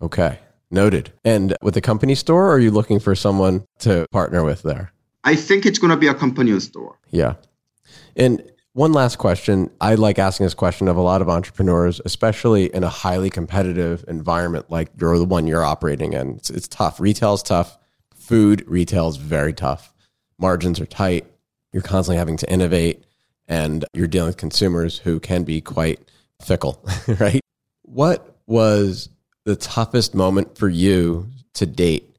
Okay, 0.00 0.38
noted. 0.70 1.12
And 1.24 1.56
with 1.62 1.74
the 1.74 1.80
company 1.80 2.14
store, 2.14 2.46
or 2.48 2.54
are 2.54 2.58
you 2.58 2.70
looking 2.70 2.98
for 2.98 3.14
someone 3.14 3.64
to 3.80 4.06
partner 4.10 4.42
with 4.44 4.62
there? 4.62 4.92
I 5.24 5.36
think 5.36 5.66
it's 5.66 5.78
going 5.78 5.90
to 5.90 5.96
be 5.96 6.08
a 6.08 6.14
company 6.14 6.58
store. 6.60 6.98
Yeah. 7.10 7.34
And 8.16 8.42
one 8.72 8.92
last 8.92 9.18
question. 9.18 9.70
I 9.80 9.94
like 9.94 10.18
asking 10.18 10.44
this 10.44 10.54
question 10.54 10.88
of 10.88 10.96
a 10.96 11.02
lot 11.02 11.22
of 11.22 11.28
entrepreneurs, 11.28 12.00
especially 12.04 12.74
in 12.74 12.82
a 12.82 12.88
highly 12.88 13.30
competitive 13.30 14.04
environment 14.08 14.70
like 14.70 14.90
you're 14.98 15.18
the 15.18 15.24
one 15.24 15.46
you're 15.46 15.64
operating 15.64 16.14
in. 16.14 16.36
It's, 16.36 16.50
it's 16.50 16.68
tough. 16.68 16.98
Retail's 16.98 17.42
tough. 17.42 17.78
Food 18.14 18.64
retail 18.66 19.08
is 19.08 19.16
very 19.16 19.52
tough. 19.52 19.92
Margins 20.38 20.80
are 20.80 20.86
tight. 20.86 21.26
You're 21.72 21.82
constantly 21.82 22.18
having 22.18 22.36
to 22.38 22.50
innovate 22.50 23.04
and 23.52 23.84
you're 23.92 24.06
dealing 24.06 24.28
with 24.28 24.38
consumers 24.38 24.96
who 24.96 25.20
can 25.20 25.44
be 25.44 25.60
quite 25.60 26.00
fickle, 26.40 26.82
right? 27.20 27.42
What 27.82 28.38
was 28.46 29.10
the 29.44 29.56
toughest 29.56 30.14
moment 30.14 30.56
for 30.56 30.70
you 30.70 31.28
to 31.54 31.66
date? 31.66 32.16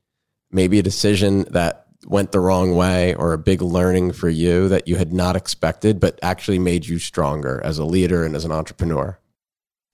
Maybe 0.51 0.77
a 0.77 0.83
decision 0.83 1.45
that 1.49 1.87
went 2.05 2.33
the 2.33 2.39
wrong 2.39 2.75
way 2.75 3.15
or 3.15 3.33
a 3.33 3.39
big 3.39 3.63
learning 3.63 4.13
for 4.13 4.29
you 4.29 4.67
that 4.67 4.87
you 4.87 4.95
had 4.97 5.11
not 5.11 5.35
expected, 5.35 5.99
but 5.99 6.19
actually 6.21 6.59
made 6.59 6.85
you 6.85 6.99
stronger 6.99 7.59
as 7.63 7.79
a 7.79 7.85
leader 7.85 8.23
and 8.23 8.35
as 8.35 8.45
an 8.45 8.51
entrepreneur? 8.51 9.17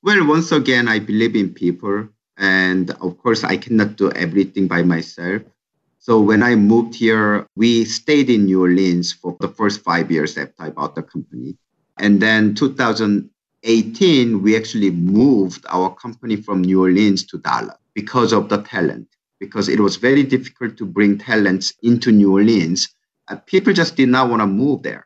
Well, 0.03 0.27
once 0.27 0.51
again, 0.51 0.89
I 0.89 0.99
believe 0.99 1.37
in 1.37 1.53
people. 1.53 2.09
And 2.35 2.91
of 2.99 3.17
course, 3.17 3.45
I 3.45 3.55
cannot 3.55 3.95
do 3.95 4.11
everything 4.11 4.67
by 4.67 4.83
myself. 4.83 5.43
So 6.01 6.21
when 6.21 6.41
I 6.43 6.55
moved 6.55 6.95
here, 6.95 7.45
we 7.57 7.83
stayed 7.83 8.29
in 8.29 8.45
New 8.45 8.61
Orleans 8.61 9.11
for 9.11 9.35
the 9.41 9.49
first 9.49 9.81
five 9.81 10.09
years 10.09 10.37
after 10.37 10.55
I 10.57 10.69
bought 10.69 10.95
the 10.95 11.03
company. 11.03 11.57
And 11.97 12.21
then 12.21 12.55
2018, 12.55 14.41
we 14.41 14.55
actually 14.55 14.91
moved 14.91 15.65
our 15.67 15.93
company 15.93 16.37
from 16.37 16.61
New 16.61 16.81
Orleans 16.81 17.25
to 17.25 17.37
Dallas 17.39 17.75
because 17.93 18.31
of 18.31 18.47
the 18.47 18.61
talent, 18.61 19.09
because 19.41 19.67
it 19.67 19.81
was 19.81 19.97
very 19.97 20.23
difficult 20.23 20.77
to 20.77 20.85
bring 20.85 21.17
talents 21.17 21.73
into 21.83 22.13
New 22.13 22.31
Orleans. 22.31 22.87
Uh, 23.27 23.35
people 23.45 23.73
just 23.73 23.97
did 23.97 24.07
not 24.07 24.29
want 24.29 24.41
to 24.41 24.47
move 24.47 24.83
there. 24.83 25.05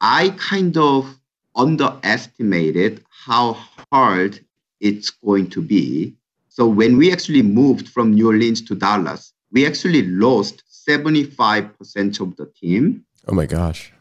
I 0.00 0.30
kind 0.38 0.76
of 0.76 1.18
underestimated 1.56 3.04
how 3.10 3.54
hard 3.90 4.38
it's 4.80 5.10
going 5.10 5.50
to 5.50 5.60
be. 5.60 6.14
So 6.48 6.68
when 6.68 6.96
we 6.96 7.10
actually 7.10 7.42
moved 7.42 7.88
from 7.88 8.14
New 8.14 8.28
Orleans 8.28 8.62
to 8.62 8.76
Dallas, 8.76 9.32
we 9.52 9.66
actually 9.66 10.02
lost 10.02 10.62
75% 10.88 12.20
of 12.20 12.36
the 12.36 12.46
team. 12.60 13.04
Oh 13.28 13.34
my 13.34 13.46
gosh. 13.46 13.92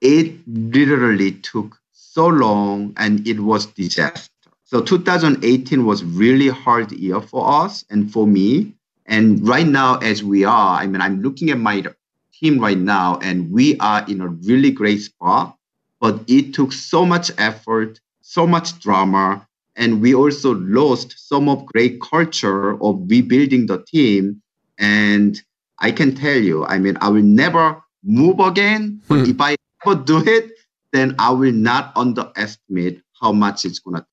It 0.00 0.36
literally 0.46 1.32
took 1.32 1.78
so 1.92 2.26
long 2.28 2.94
and 2.96 3.26
it 3.26 3.40
was 3.40 3.66
disaster. 3.66 4.30
So 4.64 4.80
2018 4.80 5.84
was 5.84 6.04
really 6.04 6.48
hard 6.48 6.92
year 6.92 7.20
for 7.20 7.64
us 7.64 7.84
and 7.90 8.10
for 8.10 8.26
me. 8.26 8.72
And 9.06 9.46
right 9.46 9.66
now, 9.66 9.98
as 9.98 10.22
we 10.22 10.44
are, 10.44 10.80
I 10.80 10.86
mean, 10.86 11.00
I'm 11.00 11.20
looking 11.20 11.50
at 11.50 11.58
my 11.58 11.84
team 12.32 12.58
right 12.60 12.78
now 12.78 13.18
and 13.18 13.50
we 13.50 13.76
are 13.78 14.04
in 14.08 14.20
a 14.20 14.28
really 14.28 14.70
great 14.70 15.02
spot, 15.02 15.56
but 16.00 16.20
it 16.28 16.54
took 16.54 16.72
so 16.72 17.04
much 17.04 17.32
effort, 17.36 18.00
so 18.22 18.46
much 18.46 18.78
drama, 18.78 19.46
and 19.76 20.00
we 20.00 20.14
also 20.14 20.54
lost 20.54 21.14
some 21.16 21.48
of 21.48 21.66
great 21.66 22.00
culture 22.00 22.80
of 22.82 23.02
rebuilding 23.08 23.66
the 23.66 23.82
team 23.84 24.40
and 24.80 25.40
I 25.78 25.92
can 25.92 26.14
tell 26.14 26.36
you, 26.36 26.64
I 26.64 26.78
mean, 26.78 26.96
I 27.00 27.08
will 27.08 27.22
never 27.22 27.80
move 28.02 28.40
again. 28.40 29.00
But 29.08 29.26
hmm. 29.26 29.30
if 29.30 29.40
I 29.40 29.56
ever 29.86 30.02
do 30.02 30.22
it, 30.26 30.50
then 30.92 31.14
I 31.18 31.30
will 31.30 31.52
not 31.52 31.92
underestimate 31.96 33.02
how 33.20 33.32
much 33.32 33.64
it's 33.64 33.78
going 33.78 33.96
to 33.96 34.06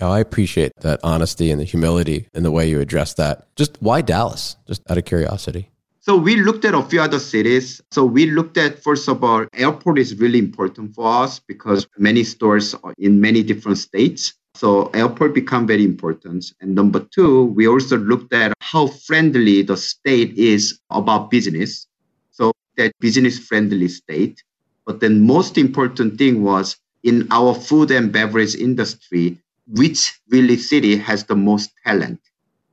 yeah, 0.00 0.10
I 0.10 0.20
appreciate 0.20 0.72
that 0.82 1.00
honesty 1.02 1.50
and 1.50 1.60
the 1.60 1.64
humility 1.64 2.28
and 2.32 2.44
the 2.44 2.52
way 2.52 2.68
you 2.68 2.80
address 2.80 3.14
that. 3.14 3.54
Just 3.56 3.76
why 3.80 4.00
Dallas? 4.00 4.56
Just 4.68 4.88
out 4.88 4.96
of 4.96 5.04
curiosity. 5.04 5.70
So 6.00 6.16
we 6.16 6.36
looked 6.36 6.64
at 6.64 6.72
a 6.72 6.82
few 6.82 7.00
other 7.00 7.18
cities. 7.18 7.82
So 7.90 8.04
we 8.04 8.30
looked 8.30 8.56
at 8.56 8.82
first 8.82 9.08
of 9.08 9.24
all, 9.24 9.46
airport 9.52 9.98
is 9.98 10.14
really 10.14 10.38
important 10.38 10.94
for 10.94 11.06
us 11.06 11.40
because 11.40 11.86
many 11.98 12.22
stores 12.22 12.74
are 12.74 12.94
in 12.96 13.20
many 13.20 13.42
different 13.42 13.78
states. 13.78 14.34
So 14.58 14.86
airport 14.92 15.34
become 15.34 15.68
very 15.68 15.84
important. 15.84 16.52
And 16.60 16.74
number 16.74 16.98
two, 16.98 17.44
we 17.44 17.68
also 17.68 17.96
looked 17.96 18.32
at 18.32 18.54
how 18.58 18.88
friendly 18.88 19.62
the 19.62 19.76
state 19.76 20.36
is 20.36 20.80
about 20.90 21.30
business. 21.30 21.86
So 22.32 22.50
that 22.76 22.90
business 22.98 23.38
friendly 23.38 23.86
state. 23.86 24.42
But 24.84 24.98
then 24.98 25.24
most 25.24 25.58
important 25.58 26.18
thing 26.18 26.42
was 26.42 26.76
in 27.04 27.28
our 27.30 27.54
food 27.54 27.92
and 27.92 28.10
beverage 28.10 28.56
industry, 28.56 29.38
which 29.68 30.20
really 30.28 30.56
city 30.56 30.96
has 30.96 31.22
the 31.22 31.36
most 31.36 31.70
talent? 31.86 32.20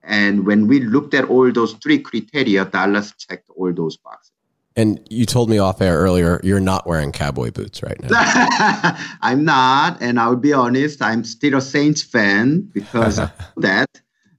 And 0.02 0.43
when 0.43 0.65
we 0.65 0.80
looked 0.80 1.13
at 1.13 1.26
all 1.26 1.52
those 1.52 1.74
three 1.74 2.00
criteria, 2.00 2.65
Dallas 2.65 3.13
checked 3.15 3.48
all 3.56 3.71
those 3.71 3.95
boxes. 3.98 4.32
And 4.76 5.00
you 5.10 5.26
told 5.26 5.50
me 5.50 5.58
off 5.58 5.82
air 5.82 5.98
earlier, 5.98 6.42
you're 6.44 6.60
not 6.60 6.86
wearing 6.86 7.14
cowboy 7.14 7.52
boots 7.52 7.82
right 7.82 7.98
now. 8.02 8.10
I'm 9.22 9.46
not. 9.46 10.02
And 10.02 10.20
I'll 10.20 10.36
be 10.36 10.52
honest, 10.52 11.02
I'm 11.02 11.24
still 11.24 11.56
a 11.56 11.62
Saints 11.62 12.02
fan 12.02 12.70
because 12.74 13.20
of 13.20 13.32
that. 13.58 13.90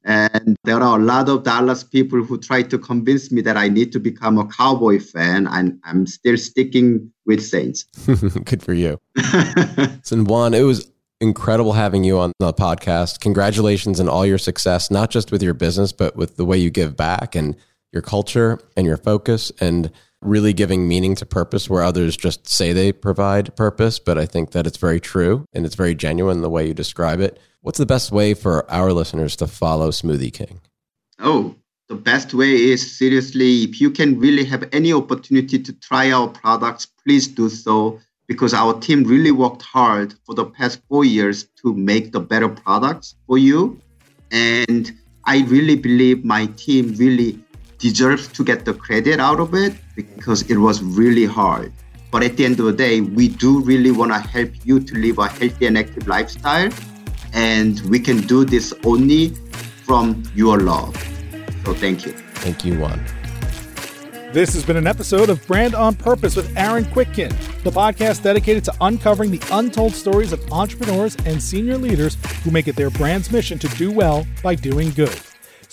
And 0.04 0.56
there 0.62 0.80
are 0.80 1.00
a 1.00 1.02
lot 1.02 1.28
of 1.28 1.42
Dallas 1.42 1.82
people 1.82 2.22
who 2.22 2.38
try 2.38 2.62
to 2.62 2.78
convince 2.78 3.32
me 3.32 3.40
that 3.40 3.56
I 3.56 3.68
need 3.68 3.90
to 3.92 3.98
become 3.98 4.38
a 4.38 4.46
Cowboy 4.46 5.00
fan, 5.00 5.48
and 5.48 5.80
I'm 5.82 6.06
still 6.06 6.36
sticking 6.36 7.10
with 7.24 7.44
Saints. 7.44 7.82
Good 8.44 8.62
for 8.62 8.72
you. 8.72 9.00
so, 10.04 10.22
Wan, 10.22 10.54
it 10.54 10.62
was 10.62 10.88
incredible 11.20 11.72
having 11.72 12.04
you 12.04 12.18
on 12.18 12.32
the 12.38 12.52
podcast. 12.52 13.18
Congratulations 13.20 13.98
on 13.98 14.08
all 14.08 14.24
your 14.24 14.38
success, 14.38 14.92
not 14.92 15.10
just 15.10 15.32
with 15.32 15.42
your 15.42 15.54
business, 15.54 15.90
but 15.90 16.14
with 16.14 16.36
the 16.36 16.44
way 16.44 16.56
you 16.56 16.70
give 16.70 16.96
back 16.96 17.34
and 17.34 17.56
your 17.92 18.02
culture 18.02 18.60
and 18.76 18.86
your 18.86 18.98
focus. 18.98 19.50
And 19.60 19.90
really 20.22 20.52
giving 20.52 20.88
meaning 20.88 21.14
to 21.16 21.26
purpose 21.26 21.68
where 21.68 21.82
others 21.82 22.16
just 22.16 22.48
say 22.48 22.72
they 22.72 22.92
provide 22.92 23.54
purpose. 23.56 23.98
But 23.98 24.18
I 24.18 24.26
think 24.26 24.52
that 24.52 24.66
it's 24.66 24.78
very 24.78 25.00
true 25.00 25.44
and 25.52 25.66
it's 25.66 25.74
very 25.74 25.94
genuine 25.94 26.40
the 26.40 26.50
way 26.50 26.66
you 26.66 26.74
describe 26.74 27.20
it. 27.20 27.38
What's 27.60 27.78
the 27.78 27.86
best 27.86 28.12
way 28.12 28.34
for 28.34 28.70
our 28.70 28.92
listeners 28.92 29.36
to 29.36 29.46
follow 29.46 29.90
Smoothie 29.90 30.32
King? 30.32 30.60
Oh, 31.18 31.54
the 31.88 31.94
best 31.94 32.34
way 32.34 32.52
is 32.52 32.96
seriously, 32.98 33.62
if 33.62 33.80
you 33.80 33.90
can 33.90 34.18
really 34.18 34.44
have 34.44 34.68
any 34.72 34.92
opportunity 34.92 35.58
to 35.58 35.72
try 35.72 36.10
our 36.10 36.28
products, 36.28 36.86
please 36.86 37.28
do 37.28 37.48
so 37.48 38.00
because 38.26 38.52
our 38.52 38.78
team 38.80 39.04
really 39.04 39.30
worked 39.30 39.62
hard 39.62 40.14
for 40.24 40.34
the 40.34 40.44
past 40.44 40.80
four 40.88 41.04
years 41.04 41.44
to 41.62 41.74
make 41.74 42.12
the 42.12 42.20
better 42.20 42.48
products 42.48 43.14
for 43.26 43.38
you. 43.38 43.80
And 44.32 44.92
I 45.24 45.42
really 45.44 45.76
believe 45.76 46.24
my 46.24 46.46
team 46.56 46.94
really 46.94 47.38
deserves 47.78 48.28
to 48.28 48.44
get 48.44 48.64
the 48.64 48.74
credit 48.74 49.20
out 49.20 49.40
of 49.40 49.54
it 49.54 49.74
because 49.94 50.42
it 50.50 50.56
was 50.56 50.82
really 50.82 51.24
hard. 51.24 51.72
But 52.10 52.22
at 52.22 52.36
the 52.36 52.44
end 52.44 52.60
of 52.60 52.66
the 52.66 52.72
day, 52.72 53.00
we 53.00 53.28
do 53.28 53.60
really 53.60 53.90
want 53.90 54.12
to 54.12 54.18
help 54.18 54.50
you 54.64 54.80
to 54.80 54.94
live 54.94 55.18
a 55.18 55.28
healthy 55.28 55.66
and 55.66 55.76
active 55.76 56.06
lifestyle. 56.06 56.70
And 57.32 57.80
we 57.90 57.98
can 57.98 58.20
do 58.22 58.44
this 58.44 58.72
only 58.84 59.34
from 59.84 60.22
your 60.34 60.60
love. 60.60 60.96
So 61.64 61.74
thank 61.74 62.06
you. 62.06 62.12
Thank 62.12 62.64
you, 62.64 62.78
Wan. 62.78 63.04
This 64.32 64.52
has 64.54 64.64
been 64.64 64.76
an 64.76 64.86
episode 64.86 65.30
of 65.30 65.44
Brand 65.46 65.74
on 65.74 65.94
Purpose 65.94 66.36
with 66.36 66.54
Aaron 66.56 66.84
Kwittken, 66.84 67.30
the 67.62 67.70
podcast 67.70 68.22
dedicated 68.22 68.64
to 68.64 68.74
uncovering 68.80 69.30
the 69.30 69.42
untold 69.50 69.94
stories 69.94 70.32
of 70.32 70.52
entrepreneurs 70.52 71.16
and 71.24 71.42
senior 71.42 71.78
leaders 71.78 72.18
who 72.44 72.50
make 72.50 72.68
it 72.68 72.76
their 72.76 72.90
brand's 72.90 73.32
mission 73.32 73.58
to 73.58 73.68
do 73.76 73.90
well 73.90 74.26
by 74.42 74.54
doing 74.54 74.90
good. 74.90 75.18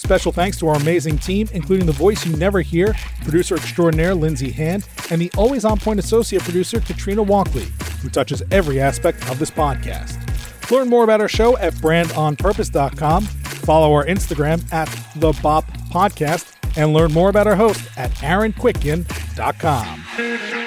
Special 0.03 0.33
thanks 0.33 0.57
to 0.57 0.67
our 0.67 0.75
amazing 0.75 1.17
team, 1.17 1.47
including 1.53 1.85
the 1.85 1.93
voice 1.93 2.25
you 2.25 2.35
never 2.35 2.59
hear, 2.59 2.93
producer 3.21 3.55
extraordinaire 3.55 4.13
Lindsay 4.13 4.51
Hand, 4.51 4.85
and 5.09 5.21
the 5.21 5.31
always 5.37 5.63
on 5.63 5.79
point 5.79 5.97
associate 5.97 6.43
producer 6.43 6.81
Katrina 6.81 7.23
Walkley, 7.23 7.67
who 8.01 8.09
touches 8.09 8.43
every 8.51 8.81
aspect 8.81 9.29
of 9.29 9.39
this 9.39 9.49
podcast. 9.49 10.19
Learn 10.69 10.89
more 10.89 11.05
about 11.05 11.21
our 11.21 11.29
show 11.29 11.57
at 11.57 11.73
brandonpurpose.com. 11.75 13.23
Follow 13.23 13.93
our 13.93 14.05
Instagram 14.05 14.61
at 14.73 14.89
the 15.15 15.31
Bop 15.41 15.65
Podcast 15.89 16.53
and 16.75 16.93
learn 16.93 17.13
more 17.13 17.29
about 17.29 17.47
our 17.47 17.55
host 17.55 17.87
at 17.97 18.11
aaronkwittken.com. 18.15 20.62